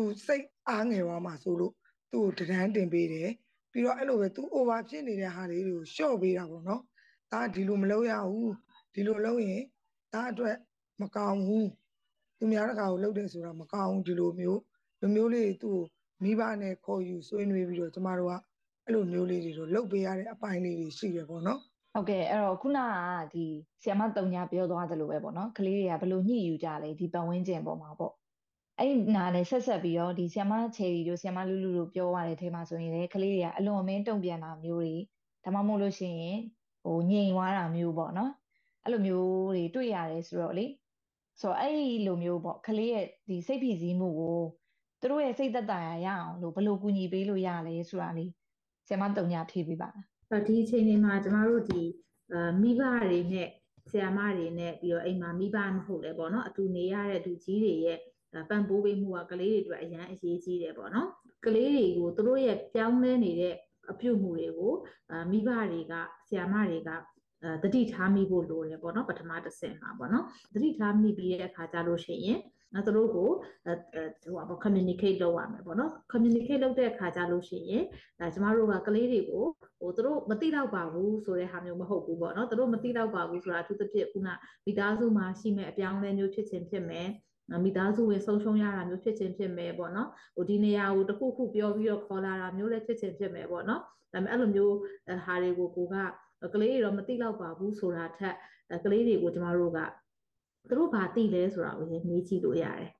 [0.00, 1.74] သူစိတ်အားငယ်သွားမှာဆိုလို့
[2.12, 3.30] သူ့ကိုတဒန်းတင်ပေးတယ်
[3.72, 6.82] ပြီးတော့အဲ့လိုပဲသူ over ဖြစ်နေတဲ့ဟာလေးတွေကိုရှော့ပေးတာပေါ့နော်
[7.32, 8.54] ဒါဒီလိုမလုပ်ရဘူး
[8.94, 9.62] ဒီလိုလုပ်ရင်
[10.12, 10.56] ဒါအတွက်
[11.02, 11.68] မကောင်းဘူး
[12.38, 14.60] သူများတကာကိုလုပ်တယ်ဆိုတာမကောင်းဘူးဒီလိုမျိုး
[15.00, 15.80] လူမျိုးလေးသူ့ကို
[16.22, 18.34] မိဘနဲ့ခေါ်ယူဆွေးနွေးပြီးတော့ကျမတို့က
[18.84, 21.60] အဲ့လိုမျိုးလေးတွေတော့လုပ်ပေးရတဲ့အပိုင်းလေးတွေရှိရပေါ့နော်
[21.94, 22.90] ဟုတ်ကဲ့အဲ့တော့ခုနက
[23.32, 23.44] ဒီ
[23.82, 28.12] ဆီယမတုံညာပြောသွားသလိုပဲပေါ့နော်ကလေးတွေကဘယ်လိုညှိယူကြလဲဒီပတ်ဝန်းကျင်ပေါ်မှာပေါ့
[28.80, 34.94] အဲ့နာနဲ့ဆက်ဆက်ပြီးတော့ဒီဆီယမချယ်ရီတို့ဆီယမလူလူတို့ပြောရတဲ့ထဲမှာဆိုရင်လေကလေးတွေကအလွန်အမင်းတုံ့ပြန်တာမျိုးတွေ
[35.44, 36.38] ဒါမှမဟုတ်လို့ရှိရင်
[36.84, 38.32] ဟိုငြိမ်သွားတာမျိုးပေါ့နော်
[38.84, 40.66] အဲ့လိုမျိုးတွေတွေ့ရတယ်ဆိုတော့လေ
[41.40, 44.40] ဆိုတော့အဲ့ဒီလိုမျိုးပေါ့ကလေးရဲ့ဒီစိတ်ဖိစီးမှုကို
[45.00, 48.30] သူတို့ရဲ့စိတ်သက်သာရရအောင်လို့ဘယ်လိုကူညီပေးလို့ရလဲဆိုတာလေး
[48.86, 49.88] ဆရာမတုံညာဖြေပေးပါ
[50.30, 51.82] လားဒီအချိန်လေးမှာကျမတို့ဒီ
[52.32, 53.48] အာမိဘတွေနဲ့
[53.90, 57.98] ဆရာမတွေနဲ့ပြီးတော့အိမ်မှာမိဘမဟုတ်လဲပေါ့နော်အတူနေရတဲ့သူကြီးတွေရဲ့
[58.50, 61.08] ပံ့ပိုးပေးမှုကကလေးတွေအတွက်အရန်အရေးကြီးတယ်ပေါ့နော်
[61.46, 63.54] ကလေးတွေကိုသူတို့ရဲ့ပြောင်းလဲနေတဲ့
[63.90, 64.72] အပြုတ်မှုတွေကို
[65.30, 65.94] မိဘတွေက
[66.28, 66.90] ဆရာမတွေက
[67.62, 72.40] တတိထားမိဖို့လိုတယ်ပေါ့နော်ပထမတစ်ဆင့်မှာပေါ့နော်တတိထားမိပြီးတဲ့အခါကျလို့ရှိရင်
[72.74, 73.30] နော်သူတို့ကို
[74.22, 77.84] ဟိုပါ communicate လုပ်ရမယ်ပေါ့နော် communicate လုပ်တဲ့အခါကျလို့ရှိရင်
[78.20, 79.44] ဒါကျမတို့ကကလေးတွေကို
[79.80, 84.28] ဟိုသူတို့မသိတော့ပါဘူးဆိုတဲ့ဟာမျိုးမဟုတ်ဘူးပေါ့နော်သူတို့မသိတော့ပါဘူးဆိုတာအထူးသဖြင့်ခုန
[84.66, 87.08] မိသားစုမှာရှိမဲ့အပြောင်းအလဲမျိုးဖြစ်ခြင်းဖြစ်မယ်
[87.64, 94.76] မိသားစုဝင်ဆုံးရှုံးရတာမျိုးဖြစ်ခြင်းဖြစ်မယ်ပေါ့နော်ဟိုဒီနေရာကိုတခုခုပြောပြီးတော့ခေါ်လာတာမျိုးလည်းဖြစ်ခြင်းဖြစ်မယ်ပေါ့နော်ဒါပေမဲ့အဲ့လိုမျိုး
[95.24, 95.96] ဟာတွေကိုကိုက
[96.54, 98.34] ကလေးတွေတော့မသိတော့ပါဘူးဆိုတာထက်
[98.84, 99.78] ကလေးတွေကိုကျမတို့က
[100.68, 102.90] သူတို့ဘာသိလဲဆိုတာကိုမေးကြည့်လို့ရတယ်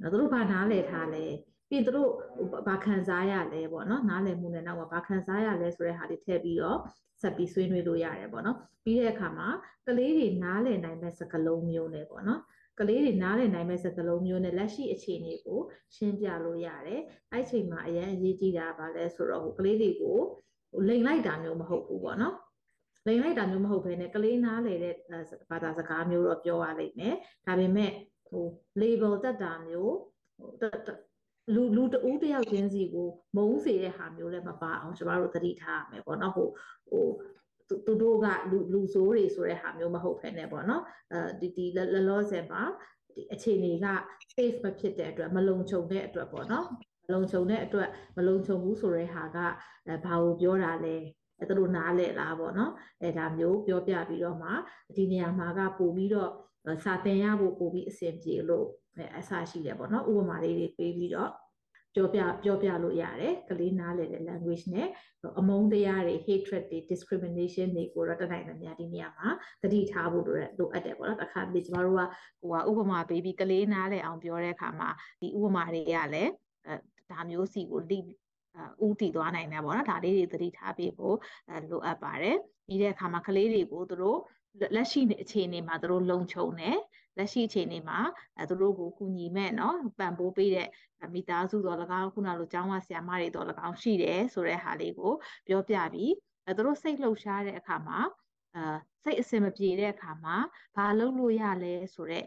[0.00, 1.24] နော်သူတို့ဘာနားလည်ထားလဲ
[1.68, 2.10] ပြီးသူတို့
[2.68, 6.78] ဘာခံစားရလဲပေါ့နော်နားလည်မှုနဲ့နောက်မှာဘာခံစားရလဲဆိုတဲ့ဟာတွေထည့်ပြီးတော့
[7.20, 9.48] ဆက်ပြီးဆွေးနွေးလို့ရတယ်ပေါ့နော်ပြီးတဲ့အခါမှာ
[9.86, 12.40] ကလေးတွေနားလည်နိုင်တဲ့စကားလုံးမျိုးနဲ့ပေါ့နော်
[12.78, 15.60] ကလေးတွေနားလည်နိုင်မဲ့စကားလုံးမျိုးနဲ့လက်ရှိအခြေအနေကို
[15.94, 17.00] ရှင်းပြလို့ရတယ်
[17.32, 20.18] အဲ့ချိန်မှာအရင်အရေးကြီးတာကလည်းဆိုတော့ဟိုကလေးတွေကို
[20.72, 22.36] ဟိုလိန်လိုက်တာမျိုးမဟုတ်ဘူးပေါ့နော်
[23.06, 24.94] လိန်လိုက်တာမျိုးမဟုတ်ဘဲနဲ့ကလေးနားလေတဲ့
[25.50, 27.14] ဘာသာစကားမျိုးတော့ပြောရလိမ့်မယ်
[27.46, 27.92] ဒါပေမဲ့
[28.28, 28.44] ဟို
[28.80, 29.94] label တက်တာမျိုး
[30.36, 30.48] ဟို
[31.54, 36.48] လူလူတဦးတယောက်ချင်းစီကိုမုန်းစေတဲ့ဟာမျိုးလည်းမပါအောင်ကျမတို့သတိထားရမယ်ပေါ့နော်ဟို
[36.88, 37.06] ဟို
[37.86, 42.62] သူတို့ကလူလူဆိုးတွေဆိုတဲ့ဟာမျိုးမဟုတ်ဖ ೇನೆ ပေါ့နော်အဲဒီဒီလလောဆယ်မှာ
[43.14, 43.86] ဒီအခြေအနေက
[44.32, 46.66] safe မဖြစ်တဲ့အတွက်မလုံခြုံတဲ့အတွက်ပေါ့နော်
[47.06, 49.38] မလုံခြုံတဲ့အတွက်မလုံခြုံဘူးဆိုတဲ့ဟာက
[49.86, 50.96] အဲဘာကိုပြောတာလဲ
[51.38, 54.50] အဲသူတို့နားလဲလားပေါ့နော်အဲဒါမျိုးပြောပြပြီးတော့မှ
[54.96, 56.30] ဒီနေရာမှာကပို့ပြီးတော့
[56.84, 61.30] စာသင်ရဖို့ပို့ပြီးအဆင်ပြေလို့အဲအဆရှိတယ်ပေါ့နော်ဥပမာလေးတွေပေးပြီးတော့
[61.94, 64.88] ပြောပြပြောပြလို့ရတယ်ကလေးနားလည်တဲ့ language နဲ့
[65.38, 69.28] အမုန်းတရားတွေ hatred တွေ discrimination တွေကိုတော့တနိုင်သမျှဒီနေရာမှာ
[69.62, 72.00] သတိထားဖို့လိုလိုအပ်တယ်ပေါ့နော်အခါဒီကျမတို့က
[72.40, 74.88] ဟိုကဥပမာပေးပြီးကလေးနားလည်အောင်ပြောတဲ့အခါမှာ
[75.20, 76.32] ဒီဥပမာတွေကလည်း
[76.66, 76.74] အဲ
[77.10, 78.06] ဒါမျိုးစီကို lead
[78.84, 81.16] ဥတီသွားနိုင်တယ်ပေါ့နော်ဒါလေးတွေသတိထားပေးဖို့
[81.70, 84.18] လိုအပ်ပါတယ်ပြီးတဲ့အခါမှာကလေးတွေကိုသူတို့
[84.75, 86.77] လက်ရှိအခြေအနေမှာသူတို့လုံခြုံတယ်
[87.17, 87.99] လက်ရှိအခြေအနေမှာ
[88.37, 90.69] အဲသူတို့ကိုကူညီမဲ့เนาะပံ့ပိုးပေးတဲ့
[91.13, 95.13] မိသားစုတော်၎င်းခုနလိုကျောင်းဝဆရာမတွေတော်၎င်းရှိတယ်ဆိုတဲ့ဟာလေးကို
[95.47, 96.13] ပြောပြပြီး
[96.45, 97.99] အဲသူတို့စိတ်လှုပ်ရှားတဲ့အခါမှာ
[98.55, 100.35] အာစိတ်အစင်မပြေတဲ့အခါမှာ
[100.75, 102.25] ဘာလုပ်လို့ရလဲဆိုတော့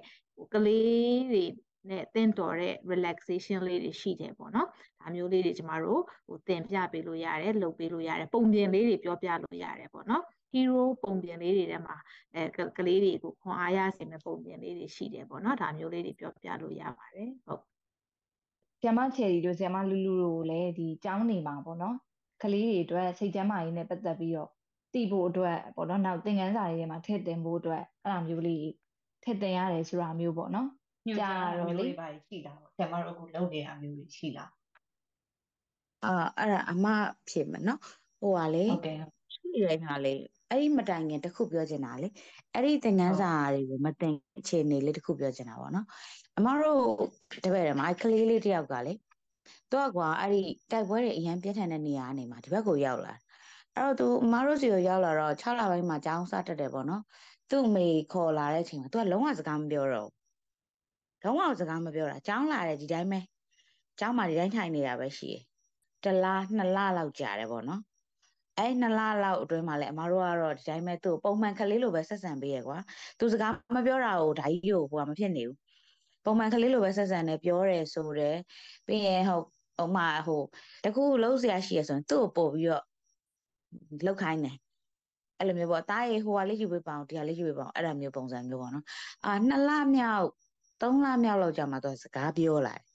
[0.54, 1.44] ကလေးတွေ
[1.90, 4.68] နဲ့တင့်တော်တဲ့ relaxation လေးတွေရှိတယ်ပေါ့နော်
[5.00, 10.22] ဒါမျိုးလေးတွေကျမတို့ဟိုသင်ပြပေးလို့ရတယ်လုပ်ပေးလို့ရတယ်ပုံပြင်လေးတွေပြောပြလို့ရတယ်ပေါ့နော်
[10.55, 11.95] hero ပုံပြင်လေးတွေထဲမှာ
[12.35, 12.43] အဲ
[12.77, 17.61] ကလေးတွေကိုခွန်အားရစေမယ့်ပုံပြင်လေးတွေရှိတယ်ပေါ့နော်ဒါမျိုးလေးတွေပြောပြလို့ရပါတယ်ဟုတ်
[18.79, 21.95] ဆီယမချယ်ရီတို့ဆီယမလူလူတို့လည်းဒီကျောင်းနေမှာပေါ့နော်
[22.43, 24.49] ကလေးတွေအတွက်စိတ်ကျန်းမာရေးနဲ့ပတ်သက်ပြီးတော့
[24.93, 28.65] တည်ဖို့အတွက်ပေါ့နော်နောက်သင်ခန်းစာတွေထဲမှာထည့်သင်ဖို့အတွက်အဲ့လိုမျိုးလေး
[29.23, 30.67] ထည့်သင်ရတယ်ဆိုတာမျိုးပေါ့နော်
[31.19, 34.51] ကြာတော့လေပါရှိတာပေါ့ဆီယမတို့အခုလုပ်နေတာမျိုးတွေရှိလား
[36.05, 36.85] အာအဲ့ဒါအမ
[37.29, 37.79] ဖြစ်မယ်နော်
[38.19, 38.97] ဟိုပါလေဟုတ်ကဲ့
[39.33, 40.13] ရှိတဲ့ခါလေ
[40.55, 42.07] အဲ့ဒီမတိုင်ခင်တခုပြောချင်တာလေ
[42.53, 44.09] အဲ့ဒီသင်ခန်းစာတွေကိုမသိ
[44.39, 45.85] အခြေအနေလေးတခုပြောချင်တာပေါ့နော်
[46.37, 46.81] အမတို့
[47.43, 48.93] တပည့်တယ်မှာကလေးလေးတယောက်ကလေ
[49.71, 50.41] သူကကွာအဲ့ဒီ
[50.71, 53.13] တိုက်ပွဲတွေအရင်ပြင်းထန်တဲ့နေရာကနေမှဒီဘက်ကိုရောက်လာ
[53.75, 57.01] အဲ့တော့သူအမတို့စီကိုရောက်လာတော့6လပိုင်းမှာကျောင်းစတက်တယ်ပေါ့နော်
[57.49, 60.09] သူ့အမေခေါ်လာတဲ့အချိန်မှာသူကလုံးဝစကားမပြောတော့
[61.23, 63.19] လုံးဝစကားမပြောတာကျောင်းလာတယ်ဒီတိုင်းပဲ
[63.99, 65.43] ကျောင်းမှာဒီတိုင်းထိုင်နေတာပဲရှိတယ်
[66.03, 67.81] တလားနှစ်လလောက်ကြာတယ်ပေါ့နော်
[68.57, 72.77] အဲ့နှစ်လလောက်အတွင်းမှာလည်းအမတို့ကတော့ဒီတိုင်းပဲသူ့ပုံမှန်ကလေးလိုပဲဆက်ဆံပေးရကွာ
[73.19, 75.57] သူစကားမပြောတာကိုဓာကြီးကိုဟိုကမဖြစ်နေဘူး
[76.25, 78.35] ပုံမှန်ကလေးလိုပဲဆက်ဆံနေပြောတယ်ဆိုတယ်
[78.87, 79.39] ပြီးရင်ဟို
[79.77, 80.41] ဟိုမှာဟို
[80.85, 82.83] တခုလုံးစရာရှိရဆိုရင်သူ့ကိုပို့ပြီးတော့
[84.05, 84.55] လောက်ခိုင်းတယ်
[85.39, 88.85] အဲ့လိုမျိုးပေါ့တားရေဟိုကလေးယူပေးပါအောင်ဒီကလေးယူပေးပါအောင်အဲ့လိုမျိုးပုံစံမျိုးပေါ့နော်
[89.25, 90.27] အာနှစ်လမြောက်
[90.81, 92.94] သုံးလမြောက်လောက်ကြာမှသူစကားပြောလာတယ်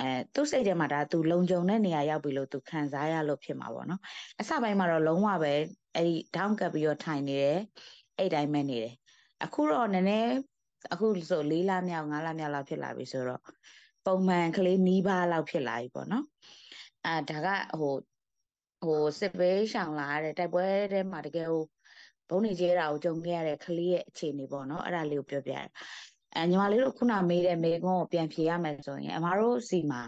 [0.00, 4.00] အဲသူ့စိတ်ထဲမှာဒါသူလုံခြုံတဲ့နေရာရောက်ပြီလို့သူခံစားရလို့ဖြစ်မှာပေါ့နော်
[4.40, 5.52] အစပိုင်းမှာတော့လုံးဝပဲ
[5.94, 7.58] အဲ့ဒီ down ကပ်ပြီးတော့ထိုင်နေတယ်
[8.18, 8.94] အဲ့တိုင်းပဲနေတယ်
[9.44, 10.30] အခုတော့နည်းနည်း
[10.92, 13.42] အခုဆို၄လမြောက်၅လမြောက်လောက်ဖြစ်လာပြီဆိုတော့
[14.06, 16.24] ပုံမှန်ကလေးနီးပါးလောက်ဖြစ်လာပြီပေါ့နော်
[17.06, 17.48] အာဒါက
[17.80, 17.94] ဟို
[18.84, 21.64] ဟိုစစ်ဘေးရှောင်လာတဲ့တိုက်ပွဲထဲမှာတကယ်ဟို
[22.30, 25.70] ဘုံနေကျဲတာကိုကြုံခဲ့ရတဲ့ကလေးရဲ့အခြေအနေပေါ့နော်အဲ့ဒါလေးကိုပြောပြရတယ်
[26.38, 30.02] အဲညီမလေးတို့ခုနမေးတဲ့မေကွန်းကိုပြန်ဖြေရမယ်ဆိုရင်အမတို့စီမှာ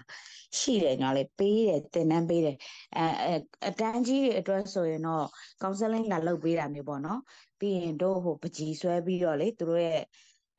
[0.58, 2.56] ရှိတယ်ညီမလေးပေးတယ်တင်တန်းပေးတယ်
[2.96, 3.34] အဲ
[3.68, 5.26] အတန်းကြီးတွေအတွက်ဆိုရင်တော့
[5.62, 7.20] counseling လာလုပ်ပေးတာမျိုးပေါ့နော်
[7.60, 10.02] ပြီးရင်တို့ဟိုပကြီးဆွဲပြီးတော့လေသူတို့ရဲ့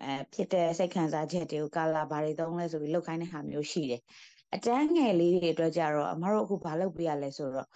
[0.03, 4.01] အဲဖြစ်တဲ့စိတ်ခံစားချက်တွေကိုကာလာဘာတွေသုံးလဲဆိုပြီးလုပ်ခိုင်းတဲ့ဟာမျိုးရှိတယ်
[4.55, 7.67] အတန်းငယ်လေးတွေအတွက်ကြတော့အမတို့အခုဘာလုပ်ပေးရလဲဆိုတော့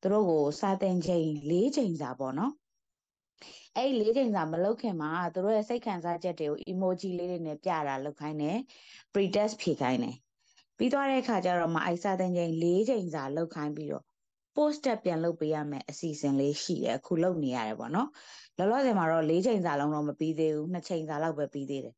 [0.00, 2.52] သူတို့ကိုစာသင်ချိန်၄ချိန်စာပေါ့နော်
[3.76, 8.58] အဲ့ဒီလေးချိန်စာမလုပ်ခင်မှာသူတို့ရဲ့စိတ်ခံစားချက်တွေကို emoji လေးတွေနဲ့ပြတာလုပ်ခိုင်းတယ်
[9.12, 10.16] pre test ဖြေခိုင်းတယ်
[10.78, 14.04] ပြီးသွားတဲ့အခါကျတော့မှအိုက်စာတင်ချိန်၄ချိန်စာလုပ်ခိုင်းပြီးတော့
[14.56, 18.08] post step ပြန်လုပ်ပေးရမယ်အစီအစဉ်လေးရှိတယ်အခုလုပ်နေရတယ်ပေါ့နော်
[18.58, 21.94] လောလောဆယ်မှာတော့၄ချိန်စာလုံးတော့မပြီးသေးဘူး2ချိန်စာလောက်ပဲပြီးသေးတယ်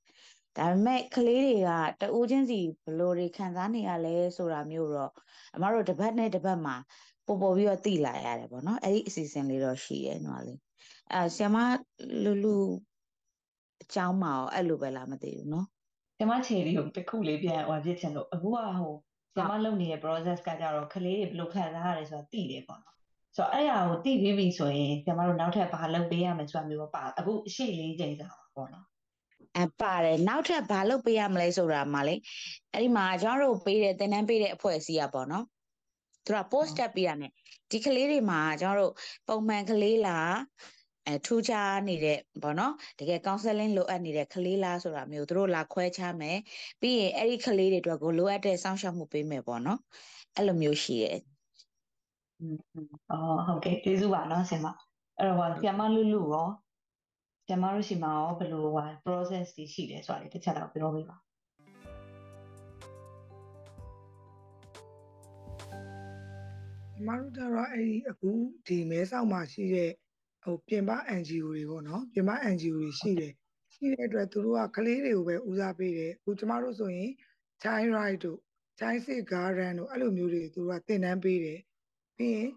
[0.56, 5.12] ဒါပေမဲ့ကလေးတွေကတဦးချင်းစီဘလို့တွေခံစားနေရလဲဆိုတာမျိုးတော့
[5.54, 6.76] အမတို့တစ်ပတ်နဲ့တစ်ပတ်မှာ
[7.26, 10.58] ပို့ပို့ပြီးတော့သိလာရတယ်ပေါ့နော်အဲ့ဒီအစီအစဉ်လေးတော့ရှိရဲ့နော်လေး
[11.13, 11.57] အဲဆရာမ
[12.23, 12.57] လူလူ
[13.83, 15.65] အကြောင်းမှာရောအဲ့လိုပဲလားမသိဘူးเนาะ
[16.17, 18.93] ဆရာမခြေလေးကိုတစ်ခုလေးပြန်ဟောပြချင်လို့အခုကဟို
[19.33, 22.95] ဆရာမလုပ်နေတဲ့ process ကကြတော့ကလေးတွေဘယ်လိုခံစားရတယ်ဆိုတာသိတယ်ပေါ့နော်
[23.35, 28.85] ဆိုတော့အဲ့အရာကိုသိပြီးပြီဆိုရင်ဆရာမတို့နောက်ထပ်ဘာလုပ်ပေးရမလဲဆိုတာမျိုးပါအခုအရှိလေးချိန်စာပေါ့နော်
[29.57, 32.15] အပါတယ်နောက်ထပ်ဘာလုပ်ပေးရမလဲဆိုတာမှလေ
[32.73, 35.45] အဲ့ဒီမှာကျွန်တော်တို့ပေးတဲ့သင်တန်းပေးတဲ့အဖွဲ့အစည်းอ่ะပေါ့နော်
[36.25, 37.31] သူက post step ပေးရမယ်
[37.71, 38.93] ဒီကလေးတွေမှာကျွန်တော်တို့
[39.27, 40.35] ပုံမှန်ကလေးလား
[41.06, 46.38] အဲထူးခြားနေတဲ့ပေါ့နော်တကယ် counseling လိုအပ်နေတဲ့ကလေးလားဆိုတာမျိုးသူတို့လာခွဲခြားမယ်
[46.80, 49.80] ပြီးရင်အဲ့ဒီကလေးတွေအတွက်ကိုလိုအပ်တဲ့စောင့်ရှောက်မှုပေးမယ်ပေါ့နော်
[50.36, 51.20] အဲ့လိုမျိုးရှိတယ်
[53.10, 54.66] အော်ဟုတ်ကဲ့ကျေးဇူးပါနော်ဆင်မ
[55.18, 56.48] အဲ့တော့ဆရာမလူလူရော
[57.44, 61.16] ဆရာမတို့ရှိမှာရောဘယ်လိုဟာ process တွေရှိတယ်ဆိုတာလေးတစ်ချက်တော့ပြောပေးပါ
[66.92, 68.30] ဒီမှာတို့တော့အဲ့ဒီအခု
[68.66, 69.90] ဒီမဲဆောက်မှာရှိတဲ့
[70.44, 73.32] ဟိုပြင်ပ NGO တွေပေါ့နော်ပြင်ပ NGO တွေရှိတယ်
[73.74, 77.10] ရှိတဲ့အတွက်သူတို့ကကလေးတွေကိုပဲဦးစားပေးတယ်အခုကျမတို့ဆိုရင်
[77.62, 78.38] child right တို့
[78.78, 81.60] child safeguard တို့အဲ့လိုမျိုးတွေသူတို့ကသင်တန်းပေးတယ်
[82.16, 82.50] ပြီးရင်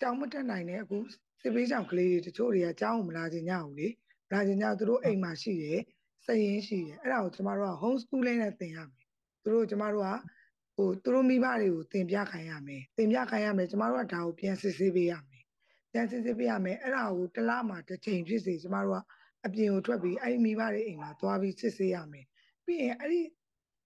[0.00, 0.98] ကြောင်မတက်နိုင်တဲ့အခု
[1.42, 3.88] စစ်ပေးကြောင်ကလေးတွေတချို့တွေကကြောင်းမလာခြင်းညဘူးလေ
[4.32, 5.80] လာခြင်းညသူတို့အိမ်မှာရှိတယ်
[6.26, 9.06] စရင်ရှိတယ်အဲ့ဒါကိုကျမတို့က home schooling နဲ့သင်ရမယ်
[9.42, 10.10] သူတို့ကျမတို့က
[10.76, 15.39] ဟိုသူတို့မိဘတွေကိုသင်ပြခိုင်းရမယ်သင်ပြခိုင်းရမယ်ကျမတို့ကဒါကိုပြန်စစ်ဆေးပေးရမယ်
[15.92, 19.02] ပြန်စစ်ဆေးပေးရမယ်အဲ့ဒါကိုတစ်လမှတစ်ချိန်ဖြစ်စေကျမတို့က
[19.46, 22.26] အပြင်ကိုထွက်ပြီးအဲ့ဒီမိဘတွေအိမ်မှာသွားပြီးစစ်ဆေးရမယ်
[22.64, 23.22] ပြီးရင်အဲ့ဒီ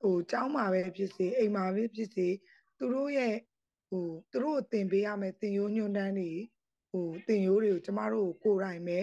[0.01, 2.29] ဟိုကျောင်းမှာပဲဖြစ်စေအိမ်မှာပဲဖြစ်စေ
[2.79, 3.37] သူတို့ရဲ့
[3.89, 6.31] ဟိုသူတို့ကိုသင်ပေးရမယ်သင်ရိုးညွှန်တမ်းတွေ
[6.91, 8.99] ဟိုသင်ရိုးတွေကိုကျမတို့ကိုကိုယ်တိုင်ပဲ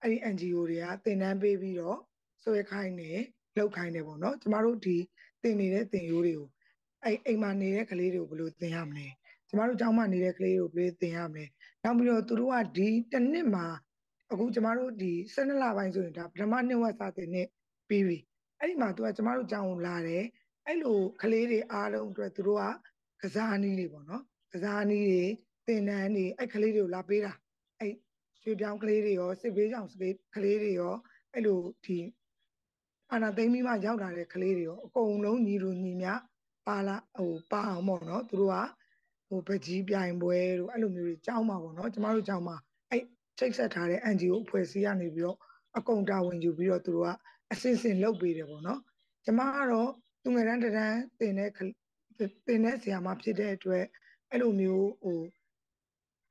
[0.00, 1.98] အဲ့ဒီ NGO တွေကသင်တန်းပေးပြီးတော့
[2.42, 3.20] ဆွဲခိုင်းတယ်
[3.56, 4.96] လောက်ခိုင်းတယ်ပေါ့နော်ကျမတို့ဒီ
[5.42, 6.48] သင်နေတဲ့သင်ရိုးတွေကို
[7.04, 9.06] အဲ့အိမ်မှာနေတဲ့ကလေးတွေကိုဘယ်လိုသင်ရမလဲ
[9.48, 11.44] ကျမတို့ကျောင်းမှာနေတဲ့ကလေးတွေကိုဘယ်လိုသင်ရမလဲ
[11.84, 13.66] နောက်ပြီးတော့သူတို့ကဒီတစ်နှစ်မှာ
[14.32, 17.48] အခုကျမတို့ဒီ12လပိုင်းဆိုရင်ဒါပထမနှစ်ဝက်စာသင်နှစ်
[17.88, 18.18] ပြီးပြီ
[18.58, 20.24] အဲ့ဒီမှာသူကကျမတို့ကျောင်းကိုလာတယ်
[20.66, 22.64] အဲ့လိုကလေးတွေအားလုံးအတွက်သူတို့က
[23.22, 25.24] ကစားနည်းတွေပေါ့နော်ကစားနည်းတွေ
[25.66, 27.32] သင်တန်းတွေအဲ့ကလေးတွေကိုလာပေးတာ
[27.78, 27.92] အဲ့
[28.42, 29.88] ရွှေပြောင်းကလေးတွေရောစစ်ဘေးကြောင်
[30.36, 30.94] ကလေးတွေရော
[31.32, 31.98] အဲ့လိုဒီ
[33.12, 36.12] အာနာသိမ့်ပြီးမှရောက်လာတဲ့ကလေးတွေရောအကုန်လုံးညီလိုညီမျှ
[36.66, 38.56] ပါလာဟိုပါအောင်ပေါ့နော်သူတို့က
[39.30, 42.56] ဟိုပကြီးပြိုင်ပွဲတို့အဲ့လိုမျိုးတွေကြောင်းမှာပေါ့နော်ကျမတို့ကြောင်းမှာ
[42.90, 43.02] အဲ့
[43.38, 45.38] ချိတ်ဆက်ထားတဲ့ NGO အဖွဲ့အစည်းကနေပြီးတော့
[45.78, 47.10] အကုန်တာဝန်ယူပြီးတော့သူတို့က
[47.52, 48.80] အစင်စင်လုပ်ပေးတယ်ပေါ့နော်
[49.24, 49.90] ကျမကတော့
[50.22, 51.50] သူငယ်တန်းတန်းတင်တဲ့
[52.46, 53.84] တင်တဲ့ဆရာမဖြစ်တဲ့အတွက်
[54.30, 55.18] အဲ့လိုမျိုးဟို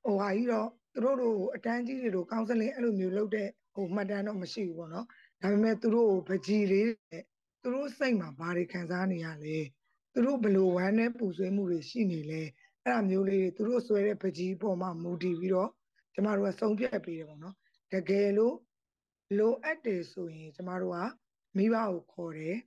[0.04, 5.06] ဟိုဟာကြီးတော့သူတို့တို့အတန်းကြီးတွေတို့ကောင်ဆယ်လင်းအဲ့လိုမျိုးလုပ်တဲ့ဟိုမှတ်တမ်းတော့မရှိဘူးပေါ့နော်
[5.42, 7.24] ဒါပေမဲ့သူတို့ကိုပကြီးလေးနဲ့
[7.62, 9.58] သူတို့စိတ်မှာဘာတွေခံစားနေရလဲ
[10.14, 12.42] သူတို့ဘလို့ဝမ်းနဲ့ပူဆွေးမှုတွေရှိနေလဲ
[12.90, 15.70] အဲ့ဒါမျိုးလေးတွေသူတို့ဆွဲတဲ့ပကြီးပေါ်မှာမူတည်ပြီးတော့
[16.14, 17.56] ကျမတို့ကစုံပြတ်ပေးတယ်ပေါ့နော်
[17.94, 18.56] တကယ်လို့
[19.38, 21.00] လိုအပ်တယ်ဆိုရင်ကျမတို့က
[21.58, 22.58] မိဘကိုခေါ်တယ်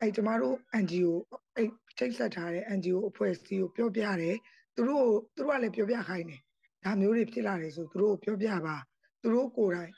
[0.00, 1.12] အဲ့ကျမတို့ NGO
[1.56, 4.36] အဲ့ချိတ်ဆက်ထားတဲ့ NGO အဖွဲ့အစည်းကိုပြောပြတယ်
[4.74, 6.40] သူတို့သူတို့ကလည်းပြောပြခိုင်းတယ်
[6.84, 8.76] ဒါမျိုးတွေဖြစ်လာတယ်ဆိုသူတို့ပြောပြပါ
[9.22, 9.92] သူတို့ကိုယ်တိုင်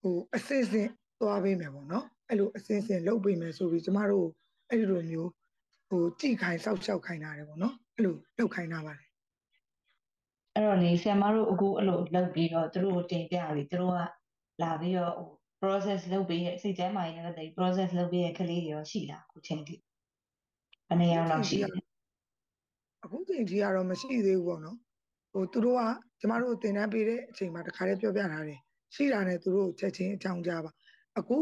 [0.00, 0.88] ဟိုအစစ်စစ်
[1.20, 4.28] သွားပေးမယ်ပေါ့နော်အဲ့လိုအစင်းစင်လုပ်ပေးမယ်ဆိုပြီးကျမတို့
[4.68, 5.30] အဲ့ဒီလိုမျိုး
[5.88, 9.08] ဟိုကြည်ခိုင်စောက်ရှောက်ခိုင်းတာတယ်ပေါ့နော် အဲ့လိုလုပ်ခိုင်းတာပါတယ်
[10.54, 14.00] အဲ့တော့လေဆရာမတို့အခုအဲ့လိုလုပ်ပြီးတော့သူတို့တင်ပြပြီသူတို့က
[14.62, 15.30] လာပြီးတော့ဟို
[15.62, 19.76] process လုပ်ပြီးရဲ့စိတ်ကျမ်းမာရေးနဲ့တည်း process လုပ်ပြီးရဲ့ကလေးတွေရောရှိလားအခုချိန်ထိ
[20.88, 21.68] ဘယ်နေရာလောက်ရှိလဲ
[23.04, 24.78] အခုချိန်ထိကတော့မရှိသေးဘူးပေါ့နော်
[25.32, 25.82] ဟိုသူတို့က
[26.20, 28.60] ကျမတို့တင်တန်းပေးတဲ့အချိန်မှာတခါတည်းပြောပြထားတယ်
[28.94, 30.70] ရှိတာနဲ့သူတို့ချက်ချင်းအကြောင်းကြားပါ
[31.18, 31.36] အခု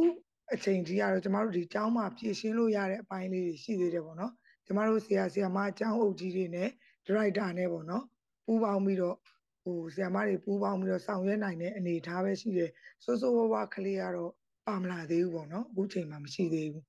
[0.55, 4.33] အချိန်ကြီးကတော့ကျမတို့ဒီကျောင်းမှာဖြည့်ရှင်းလို့ရတဲ့အပိုင်းလေးတွေရှိသေးတယ်ပေါ့နော်
[4.71, 6.69] ကျမတို့ဆရာဆရာမအကျောင်းအုပ်ကြီးတွေနဲ့
[7.07, 8.05] ဒရိုက်တာနဲ့ပေါ့နော်
[8.45, 9.17] ပူးပေါင်းပြီးတော့
[9.63, 12.71] ဟိုဆရာမတွေပူးပေါင်းပြီးတော့ဆောင်ရွက်နိုင်တဲ့အနေအထားပဲရှိတယ်
[13.05, 14.33] စိုးစိုးဝါးဝါကလေးကတော့
[14.67, 16.85] ပါမလာသေးဘူးပေါ့နော်အခုချိန်မှာမရှိသေးဘူး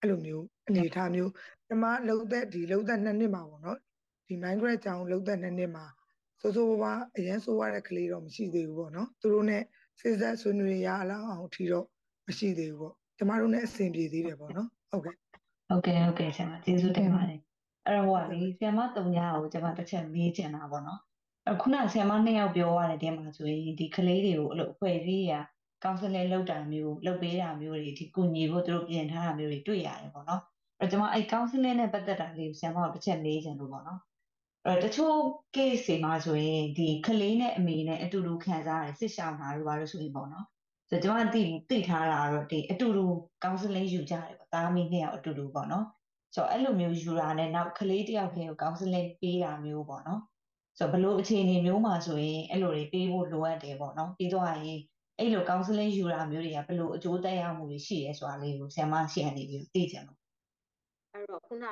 [0.00, 1.30] အဲ့လိုမျိုးအနေအထားမျိုး
[1.66, 3.78] ကျမလုံသက်ဒီလုံသက်နှစ်နှစ်မှာပေါ့နော်
[4.26, 5.86] ဒီ migrate ကျောင်းလုံသက်နှစ်နှစ်မှာ
[6.40, 9.58] စိုးစိုးဝါးဝါအရင်ဆိုးရတဲ့ကလေးတော့မရှိသေးဘူးပေါ့နော်သူတို့ ਨੇ
[10.00, 11.86] စစ်ဆက်ဆွေးနွေးရအောင်အောင်ထီတော့
[12.28, 15.16] မရှိသေးဘူးပေါ့ကျမတို့ ਨੇ အဆင်ပြေသေးတယ်ပေါ့နော်ဟုတ်ကဲ့
[15.68, 17.40] ဟုတ်ကဲ့ဟုတ်ကဲ့ဆရာမကျေးဇူးတင်ပါတယ်
[17.86, 21.00] အဲ့တော့ဟိုကလေဆရာမတုံညာကိုကျွန်မတစ်ချက်မေးချင်တာပေါ့နော်
[21.50, 25.40] အခုနဆရာမနှစ်ယောက်ပြောရတဲ့တဲမှာဆိုရင်ဒီကလေးတွေကိုအဲ့လိုအဖွဲ့အစည်းရာ
[25.84, 30.42] ကောင်ဆယ်လင်လုပ်တာမျိုးလုပ်ပေးတာမျိုးတွေဒီကုညီဖို့သူတို့ပြင်ထားတာမျိုးတွေတွေ့ရတယ်ပေါ့နော်
[30.80, 34.00] အဲ့ကျွန်မအဲ့ကောင်ဆယ်လင်နဲ့ပတ်သက်တာလေးဆရာမတို့တစ်ချက်မေးချင်လို့ပေါ့နော်
[34.66, 35.16] အဲ့တချို့
[35.54, 40.46] case တွေမှာဆိုရင်ဒီကလေးနဲ့အမေနဲ့အတူတူခံစားရတယ်စစ်ရှောင်တာတို့ဘာလို့ဆိုရင်ပေါ့နော်
[40.94, 43.04] ဆိုတော့ကျွန်မသိသိထားတာတော့ဒီအတူတူ
[43.42, 45.86] counseling ယူကြတယ်ပေါ့သားမီးနှစ်ယောက်အတူတူပေါ့နော်
[46.34, 50.20] ဆိုတော့အဲ့လိုမျိုးယူတာနဲ့နောက်ကလေးတယောက်တည်းကို counseling ပေးတာမျိုးပေါ့နော်
[50.78, 54.80] ဆိုတော့ဘလို့အခြေအနေမျိုးမှာဆိုရင်အဲ့လိုတွေပေးဖို့လိုအပ်တယ်ပေါ့နော်ပြီးတော့ရင်
[55.18, 60.18] အဲ့လို counseling ယူတာမျိုးတွေကဘလို့အကျိုးသက်ရောက်မှုတွေရှိရဲဆိုတာလေးကိုဆရာမရှိရနေပြီးသိကြလို့
[61.12, 61.64] အဲ့တော့ခုန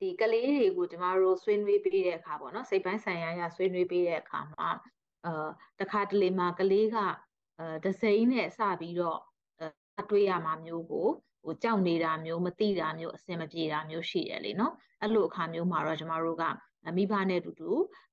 [0.00, 4.68] ဒီကလေးတွေကိုကျမတို့ဆွေးနွေးပေးတဲ့အခါပေါ့နော်စိတ်ပိုင်းဆိုင်ရာရဆွေးနွေးပေးတဲ့အခါမှာ
[5.26, 5.48] အာ
[5.80, 6.98] တခါတလေမှာကလေးက
[7.58, 9.18] အဲဒစိမ့်နဲ့စပြီးတော့
[10.00, 11.08] အတွေးရမှာမျိုးကို
[11.44, 16.44] ဟိုကြောက်နေတာမျိုးမသိတာမျိုးအဆင်မပြေတာမျိုးရှိတယ်လေနော်အဲ့လိုအခါမျိုးမှာတော့ကျမတို့က
[16.96, 17.70] မိဘနဲ့အတူတူ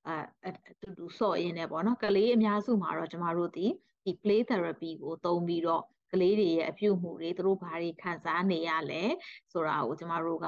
[0.08, 3.65] အဲအတူတူဆော့ရင်းနဲ့ပေါ့နော်ကလေးအများစုမှာတော့ကျမတို့ဒီ
[4.04, 9.04] ဒီ play therapy ကိုသုံးပြီးတော့ကလေးတွေရဲ့အပြုအမူတွေသူတို့ဘာတွေခံစားနေရလဲ
[9.52, 10.47] ဆိုတာကိုကျမတို့က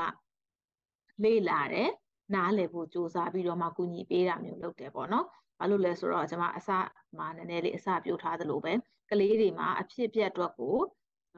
[1.24, 1.90] လေ့လာတယ်
[2.36, 5.28] နားလည်ဖို့စူးစမ်းပြီးတော့မှကူညီပေးတာမျိုးလုပ်တယ်ပေါ့နော်။
[5.62, 6.70] ဘာလို့လဲဆိုတော့ကျွန်မအစ
[7.18, 8.74] မှာနည်းနည်းလေးအစပြောထားသလိုပဲ
[9.12, 10.78] ကလေးတွေမှာအဖြစ်အပျက်အတွက်ကို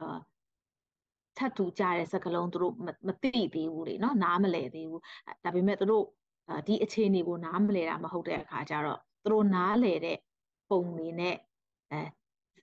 [0.00, 0.18] အာ
[1.38, 2.74] ထပ်တူကြတဲ့စကလုံးသူတို့
[3.06, 5.02] မသိသေးဘူးလေနော်နားမလည်သေးဘူး
[5.44, 6.04] ဒါပေမဲ့သူတို့
[6.66, 10.18] ဒီအခြေအနေကိုနားမလည်တာမဟုတ်တဲ့အခါကျတော့သူတို့နားလည်တဲ့
[10.70, 11.36] ပုံတွေနဲ့
[11.92, 12.02] အဲ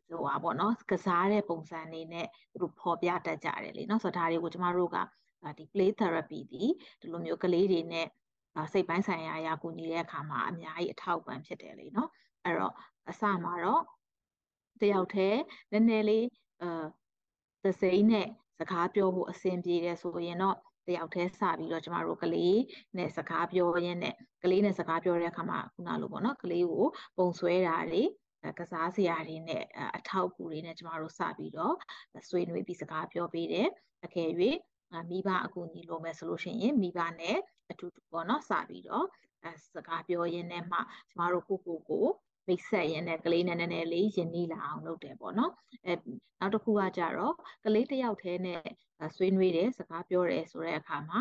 [0.10, 4.98] ဟိုပါပေါ့နော်ကစားတဲ့ပုံစံနေနဲ့သူတို့ဖော်ပြတတ်ကြတယ်လေနော်ဆိုတော့ဒါတွေကိုကျမတို့က
[5.58, 6.64] ဒီ play therapy ဒီ
[7.02, 8.08] ဒီလိုမျိုးကလေးတွေနဲ့
[8.74, 12.10] စိတ်ပိုင်းဆိုင်ရာအရာကူညီတဲ့အခါမှာအများကြီးအထောက်ပံ့ဖြစ်တယ်လေနော်
[12.44, 12.76] အဲ့တော့
[13.10, 13.84] အစမှာတော့
[14.82, 16.26] တယောက်တည်းနည်းနည်းလေး
[16.62, 16.72] အဲ
[17.64, 18.28] သစိမ်းနဲ့
[18.60, 22.60] စကားပြောဖို့အဆင်ပြေတယ်ဆိုရင်တော့တယောက်တည်းစပြီးတော့ကျမတို့ကလေး
[22.98, 26.86] နဲ့စကားပြောရင်းနဲ့ကလေးနဲ့စကားပြောတဲ့အခါမှာခုနလိုပေါ့နော်ကလေးကို
[27.18, 28.04] ပုံဆွဲတာတွေ
[28.60, 29.64] ကစားစရာတွေနဲ့
[29.98, 31.76] အထောက်အကူတွေနဲ့ကျမတို့စပြီးတော့
[32.30, 33.68] ဆွေးနွေးပြီးစကားပြောပေးတယ်
[34.06, 34.30] အကယ်၍
[35.10, 37.38] မိဘအကူအညီလိုမယ်ဆိုလို့ရှိရင်မိဘနဲ့
[37.72, 39.06] အတူတူပေါ့နော်စပြီးတော့
[39.44, 40.78] အဲစကားပြောရင်းနဲ့မှ
[41.10, 42.08] ကျမတို့ကိုကိုကို
[42.48, 45.52] မိတ်ဆက်ရင်းနဲ့ကလေးနဲ့နည်းနည်းလေးယဉ်နီးလာအောင်လုပ်တယ်ပေါ့နော်
[45.86, 45.94] အဲ
[46.40, 48.64] နောက်တစ်ခုကကြတော့ကလေးတစ်ယောက်တည်းနဲ့
[49.16, 51.20] ဆွေးနွေးတယ်စကားပြောတယ်ဆိုတဲ့အခါမှာ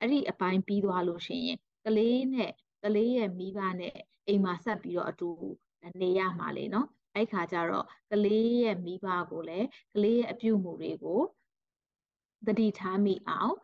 [0.00, 2.52] အဲ့ဒီအပိုင်းပြီးသွားလို့ရှိရင်ကလေးနဲ့
[2.84, 3.96] ကလေးရဲ့မိဘနဲ့
[4.28, 5.30] အိမ်မှာဆက်ပြီးတော့အတူ
[6.00, 11.20] နေရမှာလေနော်အဲ့ခါကျတော့ကလေးရဲ့မိဘကိုလည်းကလေးရဲ့အပြုအမူတွေကို
[12.47, 13.55] တတိထားမိအောင်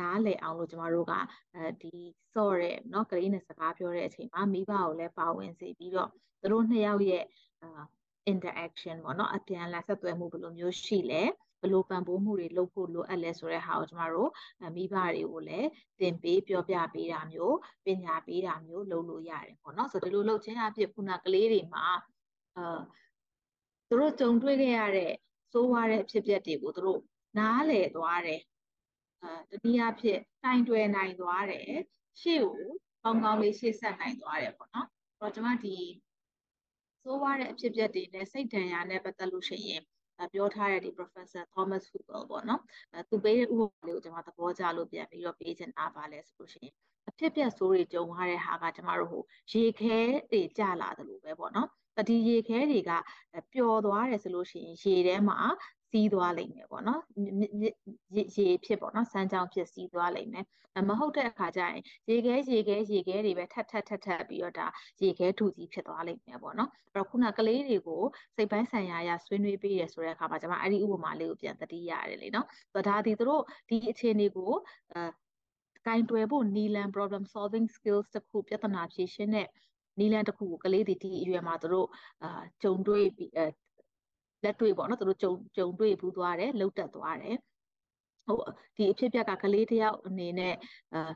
[0.00, 1.12] နားလည်အောင်လို့ကျမတို့က
[1.54, 1.94] အဲဒီ
[2.34, 6.08] စော့တဲ့เนาะကလေးနဲ့စကားပြောတဲ့အချိန်မှာမိဘကိုလည်းပါဝင်စေပြီးတော့
[6.40, 7.24] သူတို့နှစ်ယောက်ရဲ့
[8.32, 11.22] interaction ပေါ့เนาะအပြန်အလှန်ဆက်သွယ်မှုဘယ်လိုမျိုးရှိလဲ
[11.62, 14.30] ဘလို့ပံ့ပိုးမှုတွေလုပ်ဖို့လိုအပ်လဲဆိုတဲ့ဟာကိုကျမတို့
[14.76, 15.68] မိဘတွေကိုလည်း
[16.00, 21.86] သင်ပေးပြောပြပေးတာမျိုးပညာပေးတာမျိုးလုပ်လို့ရတယ်ပေါ့နော်ဆိုတော့ဒီလိုလုပ်ခြင်းအဖြစ်ခုနကလေးတွေမှာ
[22.56, 22.80] အာ
[23.88, 25.12] သူတို့ကြုံတွေ့ခဲ့ရတဲ့
[25.52, 27.00] စိုးဝါတဲ့အဖြစ်အပျက်တွေကိုသူတို့
[27.37, 28.41] နားလည်သွားတယ်
[29.23, 31.67] အဲတနည်းအားဖြင့်တိုင်တွယ်နိုင်သွားတယ်
[32.21, 32.57] ရှေ့ကို
[33.03, 35.75] ကောင်းကောင်းလေးရှေ့ဆက်နိုင်သွားတယ်ပေါ့နော်အဲ့တော့ကျွန်မဒီ
[37.03, 39.81] စိုးဝါတဲ့အဖြစ်အပျက်တွေနဲ့စိတ်ဒဏ်ရာနဲ့ပတ်သက်လို့ရှိရင်
[40.33, 42.61] ပြောထားတဲ့ဒီ Professor Thomas Hubel ပေါ့နော်
[43.09, 46.73] သူပေးတဲ့ဥပမာလေးကိုကျွန်မသဘောကျလို့ပြန်ပြီးတော့ပေးချင်တာပါလဲဆိုလို့ရှိရင်
[47.09, 49.97] အဖြစ်ပြက်ဆိုးတွေကြုံရတဲ့ဟာကကျမတို့ဟိုရေခဲ
[50.31, 51.69] တွေကျလာတယ်လို့ပဲပေါ့နော်
[52.09, 52.91] ဒီရေခဲတွေက
[53.53, 55.39] ပျော်သွားတယ်ဆိုလို့ရှိရင်ရေထဲမှာ
[55.91, 57.01] စီးသွားလိမ့်မယ်ပေါ့နော်
[58.37, 60.45] ရေဖြစ်ပေါ့နော်စမ်းကြောင်းဖြစ်စီးသွားလိမ့်မယ်
[60.89, 64.67] မဟုတ်တဲ့အခါကျရင်ရေခဲရေခဲရေခဲတွေပဲထပ်ထပ်ထပ်ထပ်ပြီးတော့ဒါ
[65.01, 68.03] ရေခဲထူကြီးဖြစ်သွားလိမ့်မယ်ပေါ့နော်အဲ့တော့ခုနကလေးတွေကို
[68.35, 74.51] စိတ်ပိုင်းဆိုင်ရာအရဆွေးနွေးပေးရဆိုတဲ့အခါမှာကျွန်မအဲ့ဒီဥပမာလေးကိုပြန်သတိရတယ်လေနော်ဆိုတော့ဒါဒီတို့ဒီအခြေအနေကို
[74.93, 75.01] အဲ
[75.87, 79.47] ကင်တွယ်ဖို့ Nilan problem solving skills တခုပြဿနာဖြေရှင်းတဲ့
[79.99, 81.87] နီလန်တစ်ခုကိုကလေးတွေဒီအရွယ်မှာသူတို့
[82.23, 83.31] အာကြုံတွေ့ပြီး
[84.43, 87.37] လက်တွေ့ပေါ့နော်သူတို့ကြုံကြုံတွေ့ဘူးသွားတယ်လှုပ်တက်သွားတယ်
[88.27, 88.39] ဟို
[88.77, 90.55] ဒီအဖြစ်ပြက်ကကလေးတယောက်အနေနဲ့
[90.93, 91.11] အာ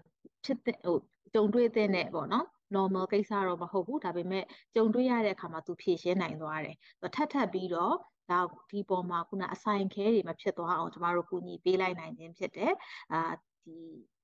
[0.46, 0.98] ဖြစ်တဲ့ဟို
[1.34, 6.76] ကြုံတွေ့တဲ့နဲ့ပေါ့နော် normal ကိစ္စတော့မဟုတ်ဘူးဒါပေမဲ့ကြုံတွေ့ရတဲ့အခါမှာသူဖြည့်ရှင်းနိုင်သွားတယ်
[7.16, 7.96] ထပ်ထပ်ပြီးတော့
[8.32, 8.40] ဒါ
[8.72, 12.74] ဒီပေါ်မှာခုနအဆိုင်ခဲတွေမဖြစ်သွားအောင်ကျမတို့ကူညီပေးလိုက်နိုင်ခြင်းဖြစ်တယ်
[13.14, 13.22] အာ
[13.66, 13.76] ဒီ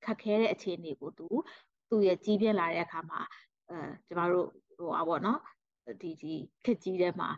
[0.05, 1.27] ခက်ခဲတဲ့အခြေအနေကိုသူ
[1.89, 3.19] သူရဲ့ကြီးပြင်းလာတဲ့အခါမှာ
[3.69, 5.39] အဲကျမတို့ဟိုပါပေါ့နော်
[6.01, 6.33] ဒီဒီ
[6.65, 7.29] ခက်ကြီးတဲ့မှာ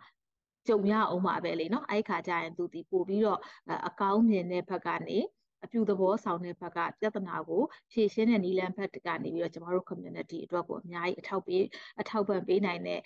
[0.69, 3.39] ကြုံရအောင်ပါပဲလေနော်အဲ့ခါကျရင်သူဒီပို့ပြီးတော့
[3.87, 5.19] အကောင်းမြင်တဲ့ဘက်ကနေ
[5.63, 11.63] အပြူသဘောဆောင်တဲ့ဘက်ကပြဿနာကိုဖြေရှင်းတဲ့နီလန်ဘက်ကနေပြီးတော့ကျမတို့ community အတွက်ကိုအများကြီးအထောက်ပေး
[11.99, 12.99] အထောက်ပံ့ပေးနိုင်တဲ့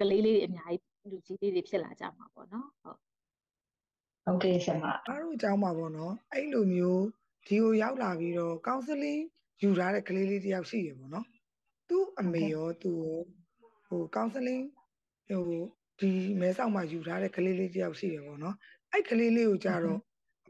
[0.00, 2.98] ကလေးလေးတွေအများကြီးလူကြီးလေးတွေဖြစ်လာကြမှာပေါ့နော်ဟုတ်
[4.24, 7.04] ဟုတ်ကဲ့ဆရာမအားတို့အကြောင်းပါပေါ့နော်အဲ့လိုမျိုး
[7.46, 9.20] ဒီကိုရောက်လာပြီးတော့ counseling
[9.62, 11.26] ယူထားတဲ့ကလေးလေးတယောက်ရှိရပေါ့နော်
[11.88, 12.92] သူ့အမေရောသူ
[13.86, 14.62] ဟို counseling
[15.28, 15.62] ဟို
[15.99, 18.55] ဒီမဲဆောက်မှာယူထားတဲ့ကလေးလေးတယောက်ရှိတယ်ပေါ့နော်
[18.91, 19.99] အဲ့ကလေးလေးကိုကြတော့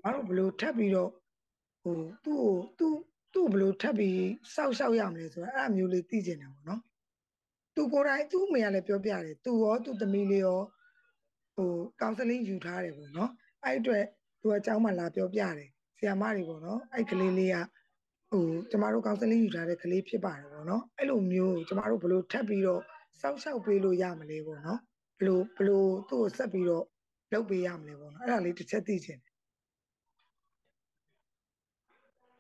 [0.04, 1.12] မတို့ဘလို့ထပ်ပြီးတော့
[1.84, 2.96] ဟိုသူ့ကိုသူ့
[3.34, 6.82] သူ့ဘလို့ထပ်ပြီးစောက်ရှောက်ရမလဲဆိုတော့အဲ့အမျိုးလေးသိကျင်တယ်ပေါ့နော်
[7.76, 10.62] သူကိုယ်တိုင်သူ့အမေကလည်းပြောပြတယ်သူရောသူ့သမီးလေးရော
[11.56, 13.32] ဟို counseling ယူထားတယ်ပေါ့နော်
[13.64, 14.06] အဲ့အတွက်
[14.42, 17.58] သူအเจ้าမှလာပြောပြတယ်ဆီယမတွေပေါ့နော်အဲ့ကလေးလေးက
[18.32, 22.82] ဟိုကျမတို့ counseling ယူထားတဲ့ကလေးဖြစ်ပါတယ်ပေါ့နော်အဲ့လိုမျိုးကျမတို့ဘလို့ထပ်ပြီးတော့
[23.22, 24.80] စောက်ရှောက်ပေးလို့ရမလဲပေါ့နော်
[25.21, 26.85] ဘလို့ဘလို့သူ့ကိုဆက်ပြီးတော့
[27.33, 29.35] လုပ်ပေးရမလဲပေါ့နော်အဲ့ဒါလေးတစ်ချက်သိချင်တယ်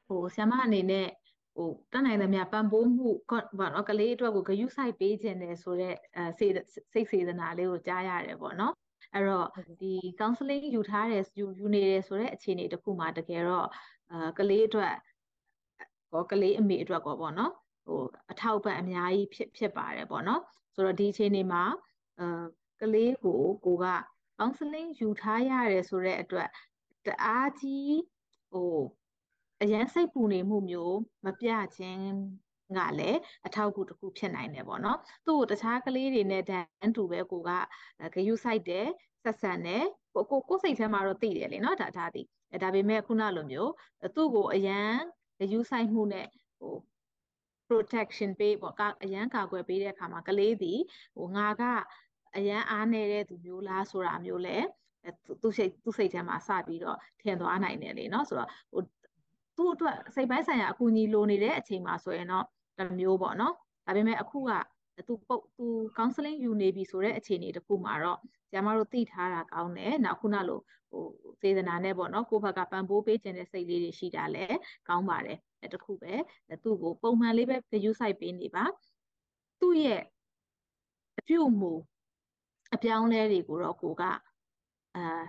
[0.07, 1.09] ဟိုဆ iam အနေနဲ့
[1.57, 3.09] ဟိုတတ်နိုင်သမျှပံပိုးမှု
[3.59, 6.55] ဘာနော်ကလေးအတွက်ကိုဂယုစိုက်ပေးခြင်းတယ်ဆိုတော့အဲစိတ်
[6.93, 8.75] စိတ်စေတနာလေးကိုကြားရတယ်ပေါ့နော်
[9.15, 9.47] အဲ့တော့
[9.81, 13.67] ဒီ counseling ယူထားတယ်ယူယူနေတယ်ဆိုတဲ့အခြေအနေတစ်ခုမှာတကယ်တော့
[14.13, 14.95] အာကလေးအတွက်
[16.13, 17.53] ကောကလေးအမေအတွက်ကောပေါ့နော်
[17.87, 20.43] ဟိုအထောက်ပံ့အများကြီးဖြစ်ဖြစ်ပါတယ်ပေါ့နော်
[20.75, 21.63] ဆိုတော့ဒီအခြေအနေမှာ
[22.21, 22.43] အာ
[22.81, 23.87] ကလေးကိုကိုက
[24.39, 26.49] counseling ယူထားရတယ်ဆိုတဲ့အတွက်
[27.07, 27.99] တအားကြီး
[28.51, 28.77] ဟို
[29.63, 32.05] အရန်စိတ်ပူနေမှုမျိုးမပြခြင်း
[32.77, 37.51] ကလည်းအထောက်အကူတစ်ခုဖြစ်နိုင်တယ်ပေါ့နော်သူ့ကိုတခြားကလေးတွေနဲ့တန်းတူပဲကိုက
[38.15, 38.87] ဂယုစိုက်တယ်
[39.25, 42.23] ဆက်ဆံတယ်ကိုကိုကိုစိတ်ထဲမှာတော့သိတယ်လေနော်ဒါဒါဒီ
[42.63, 43.73] ဒါပေမဲ့ခုနလိုမျိုး
[44.17, 44.93] သူ့ကိုအရန်
[45.41, 46.27] ဂယုစိုက်မှုနဲ့
[46.59, 46.75] ဟို
[47.69, 50.81] protection ပေးပေါ့ကအရန်ကာကွယ်ပေးတဲ့အခါမှာကလေးသည်
[51.17, 51.63] ဟိုငါက
[52.37, 54.57] အရန်အားနေတဲ့သူမျိုးလားဆိုတာမျိုးလဲ
[55.43, 58.83] သူစိတ်သူစိတ်ထဲမှာစပြီးတော့ထင်သွားနိုင်တယ်လေနော်ဆိုတော့ဟို
[59.57, 62.45] သူ့အတွက်စိတ်ပိုင်းဆိုင်ရာအကူအညီလိုနေတဲ့အချိန်မှာဆိုရင်တော့
[62.79, 63.55] တမျိုးပေါ့နော်
[63.87, 64.51] ဒါပေမဲ့အခုက
[65.09, 65.67] သူပုတ်သူ
[65.97, 68.19] counseling ယူနေပြီဆိုတဲ့အခြေအနေတခုမှာတော့
[68.53, 71.05] ကျမတို့သိထားတာကောင်းတယ်နောက်ခုနလိုဟို
[71.41, 75.39] စေတနာနဲ့ပေါ့နော်ကိုယ့်ဘက်ကပံ့ပိုးပေးခြင်းတဲ့စိတ်လေးတွေရှိတာလည်းကောင်းပါတယ်
[75.75, 76.15] တခုပဲ
[76.65, 78.65] သူ့ကိုပုံမှန်လေးပဲ view site ပေးနေပါ
[79.61, 80.03] သူ့ရဲ့
[81.19, 81.73] အပြုအမူ
[82.75, 84.03] အပြောင်းလဲတွေကိုတော့ကိုက
[84.97, 85.23] အာ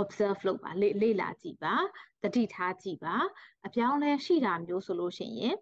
[0.00, 1.74] observe လုပ်ပါလေလေ့လာကြည့်ပါ
[2.22, 3.14] တတိထားကြည့်ပါ
[3.66, 5.56] အပြောင်းလဲရှိတာမျိုးဆိုလို့ရှိရင်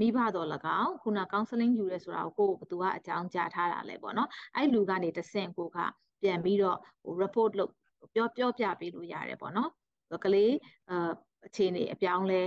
[0.00, 0.48] မိဘတော်၎
[0.80, 5.78] င်းခုန counseling ယူရဲဆိုတာကိုကိုဘသူကအကြောင်းကြားထားတာလဲပေါ့နော်အဲ့လူကနေတဆင့်ကိုက
[6.22, 7.72] ပြန်ပြီးတော့ဟို report လုပ်
[8.14, 9.70] ပြောပြောပြပေးလို့ရတယ်ပေါ့နော်
[10.24, 10.52] ကလေး
[10.90, 10.94] အ
[11.46, 12.42] အခြေအနေအပြောင်းလဲ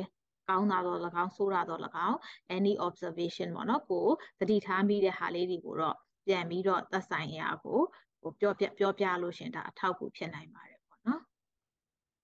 [0.50, 2.18] ကောင်းတာတော့၎င်းဆိုးတာတော့၎င်း
[2.58, 4.08] any observation ပေါ့နော်ကို
[4.40, 7.82] သတိထားမိတဲ့ဟာလေးတွေကိုတော့ပြန်ပြီးတော့သက်ဆိုင်ရာကို
[8.26, 11.22] ဟိုပြောပြပြောပြလို့ရှင်ဒါအထောက်အကူဖြစ်နိုင်ပါတယ်ပေါ့နော်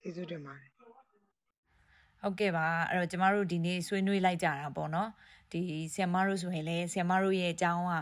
[0.01, 5.09] ကျေးဇူးတင်ပါတယ်ဟုတ်ကဲ့ပါအဲ့တော့ကျမတို့ဒီနေ့ဆွေးနွေးလိုက်ကြတာပေါ့နော်
[5.51, 5.59] ဒီ
[5.93, 7.93] ဆီယမတို့ဆိုရင်လည်းဆီယမတို့ရဲ့အကြောင်းက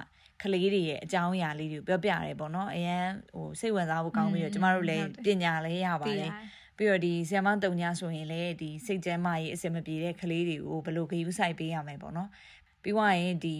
[0.42, 6.32] ကလေးတွေရဲ့အကြောင်းအရာလေးတွေပြောပြရတယ်ပေါ့နော်အရန်ဟိုစိတ်ဝင်စားဖို့ကောင်းပြီးတော့ကျမတို့လည်းပညာလည်းရပါတယ်
[6.78, 12.30] ပြီးတော့ဒီဆီယမတုံညာဆိုရင်လည်းဒီစိတ်ကျန်းမာရေးအဆင်မပြေတဲ့ကလေးတွေကိုဘယ်လိုဂရုစိုက်ပေးရမယ်ပေါ့နော်
[12.84, 13.56] ပြီးွားရင်ဒီ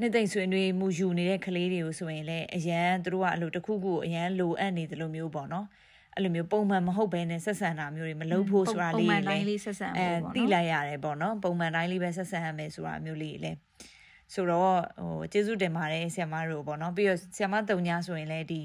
[0.00, 5.66] နှစ်သိမ့်ဆွေးနွေးမှုယူနေတဲ့ကလေးတွေကိုဆိုရင်လည်းအရန်သူတို့ကအလိုတစ်ခုခုအရန်လိုအပ်နေတယ်လို့မျိုးပေါ့နော်
[6.14, 13.52] အဲ့လိုမျိုးပုံမှန်မဟုတ်ဘဲနဲ့ဆက်ဆံတာမျိုးတွေမလုပ်ဖို့ဆိုတာလေးပုံမှန်တိုင်းလေးဆက်ဆံဖို့ပေါ့နော်အဲသိလိုက်ရတယ်ပေါ့နော်ပုံမှန်တိုင်းလေးပဲဆက်ဆံရမယ်ဆိုတာမျိုးလေးလေ
[14.34, 18.62] ဆိုတော့ဟိုကျေးဇူးတင်ပါတယ်ဆရာမတို့ပေါ့နော်ပြီးတော့ဆရာမတုံညာဆိုရင်လည်းဒီ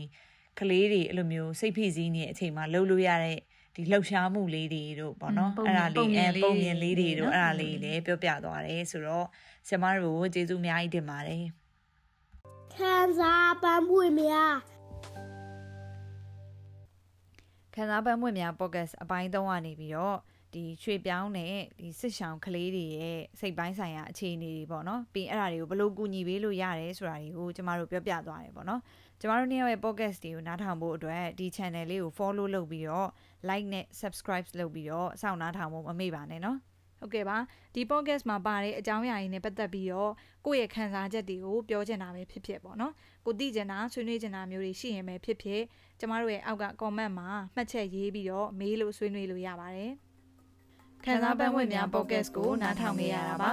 [0.59, 3.37] ကလေးတွေအဲ့လိုမျိုးစိတ်ဖိစီးနေတဲ့အချိန်မှာလှုပ်လို့ရတဲ့
[3.75, 9.27] ဒီလှုပ်ရှားမှုလေးတွေတို့ပေါ့နော်အဲ့ဒါလေးအဲပုံမြင်လေးတွေတို့အဲ့ဒါလေးလည်းပြောပြသွားတယ်ဆိုတော့
[9.67, 11.45] ဆရာမတို့ကျေးဇူးအများကြီးတင်ပါတယ်
[12.75, 14.53] ခံစားပန်းပွေများ
[17.75, 20.17] ခံစားပန်းပွေများ podcast အပိုင်း3ကနေပြီးတော့
[20.53, 28.81] ဒီရွှေပြောင်းတဲ့ဒီစစ်ဆောင်ကလေးတွေရဲ့စိတ်ပိုင်းဆိုင်ရာအခြေအနေတွေပေါ့နော်ပြီးအဲ့ဒါတွေကိုဘယ်လိုကူညီပေးလို့ရတယ်ဆိုတာတွေကိုကျမတို့ပြောပြသွားတယ်ပေါ့နော်
[29.19, 33.09] ကျမတို့နေ့ရဲ့ podcast တွေကိုနားထောင်ဖို့အတွက်ဒီ channel လေးကို follow လုပ်ပြီးတော့
[33.49, 36.57] like နဲ့ subscribe လုပ်ပြီးတော့စောင့်နားထောင်ဖို့မမေ့ပါနဲ့နော်
[36.99, 37.37] ဟုတ်ကဲ့ပါ
[37.75, 40.11] ဒီ podcast မှာပါတဲ့အကြောင်းအရာတွေနဲ့ပတ်သက်ပြီးတော့
[40.45, 42.93] ကိုယ့်ရဲ့ခံစားချက်တွေကိုပြောချင်တာပဲဖြစ်ဖြစ်ပေါ့နော်
[43.25, 45.61] ကိုသိချင်တာဆွေးနွေးချင်တာမျိုးတွေရှိရင်ပဲဖြစ်ဖြစ်
[45.99, 49.91] ကျမတို့ရဲ့အောက်က comment မှာမှတ်ချက်ရေးပြီးတော့မေးလို့ဆွေးနွေးလို့ရပါတယ်
[51.05, 53.51] ခံစားပန်းဝင်များ podcast ကိုနားထောင်နေရတာပါ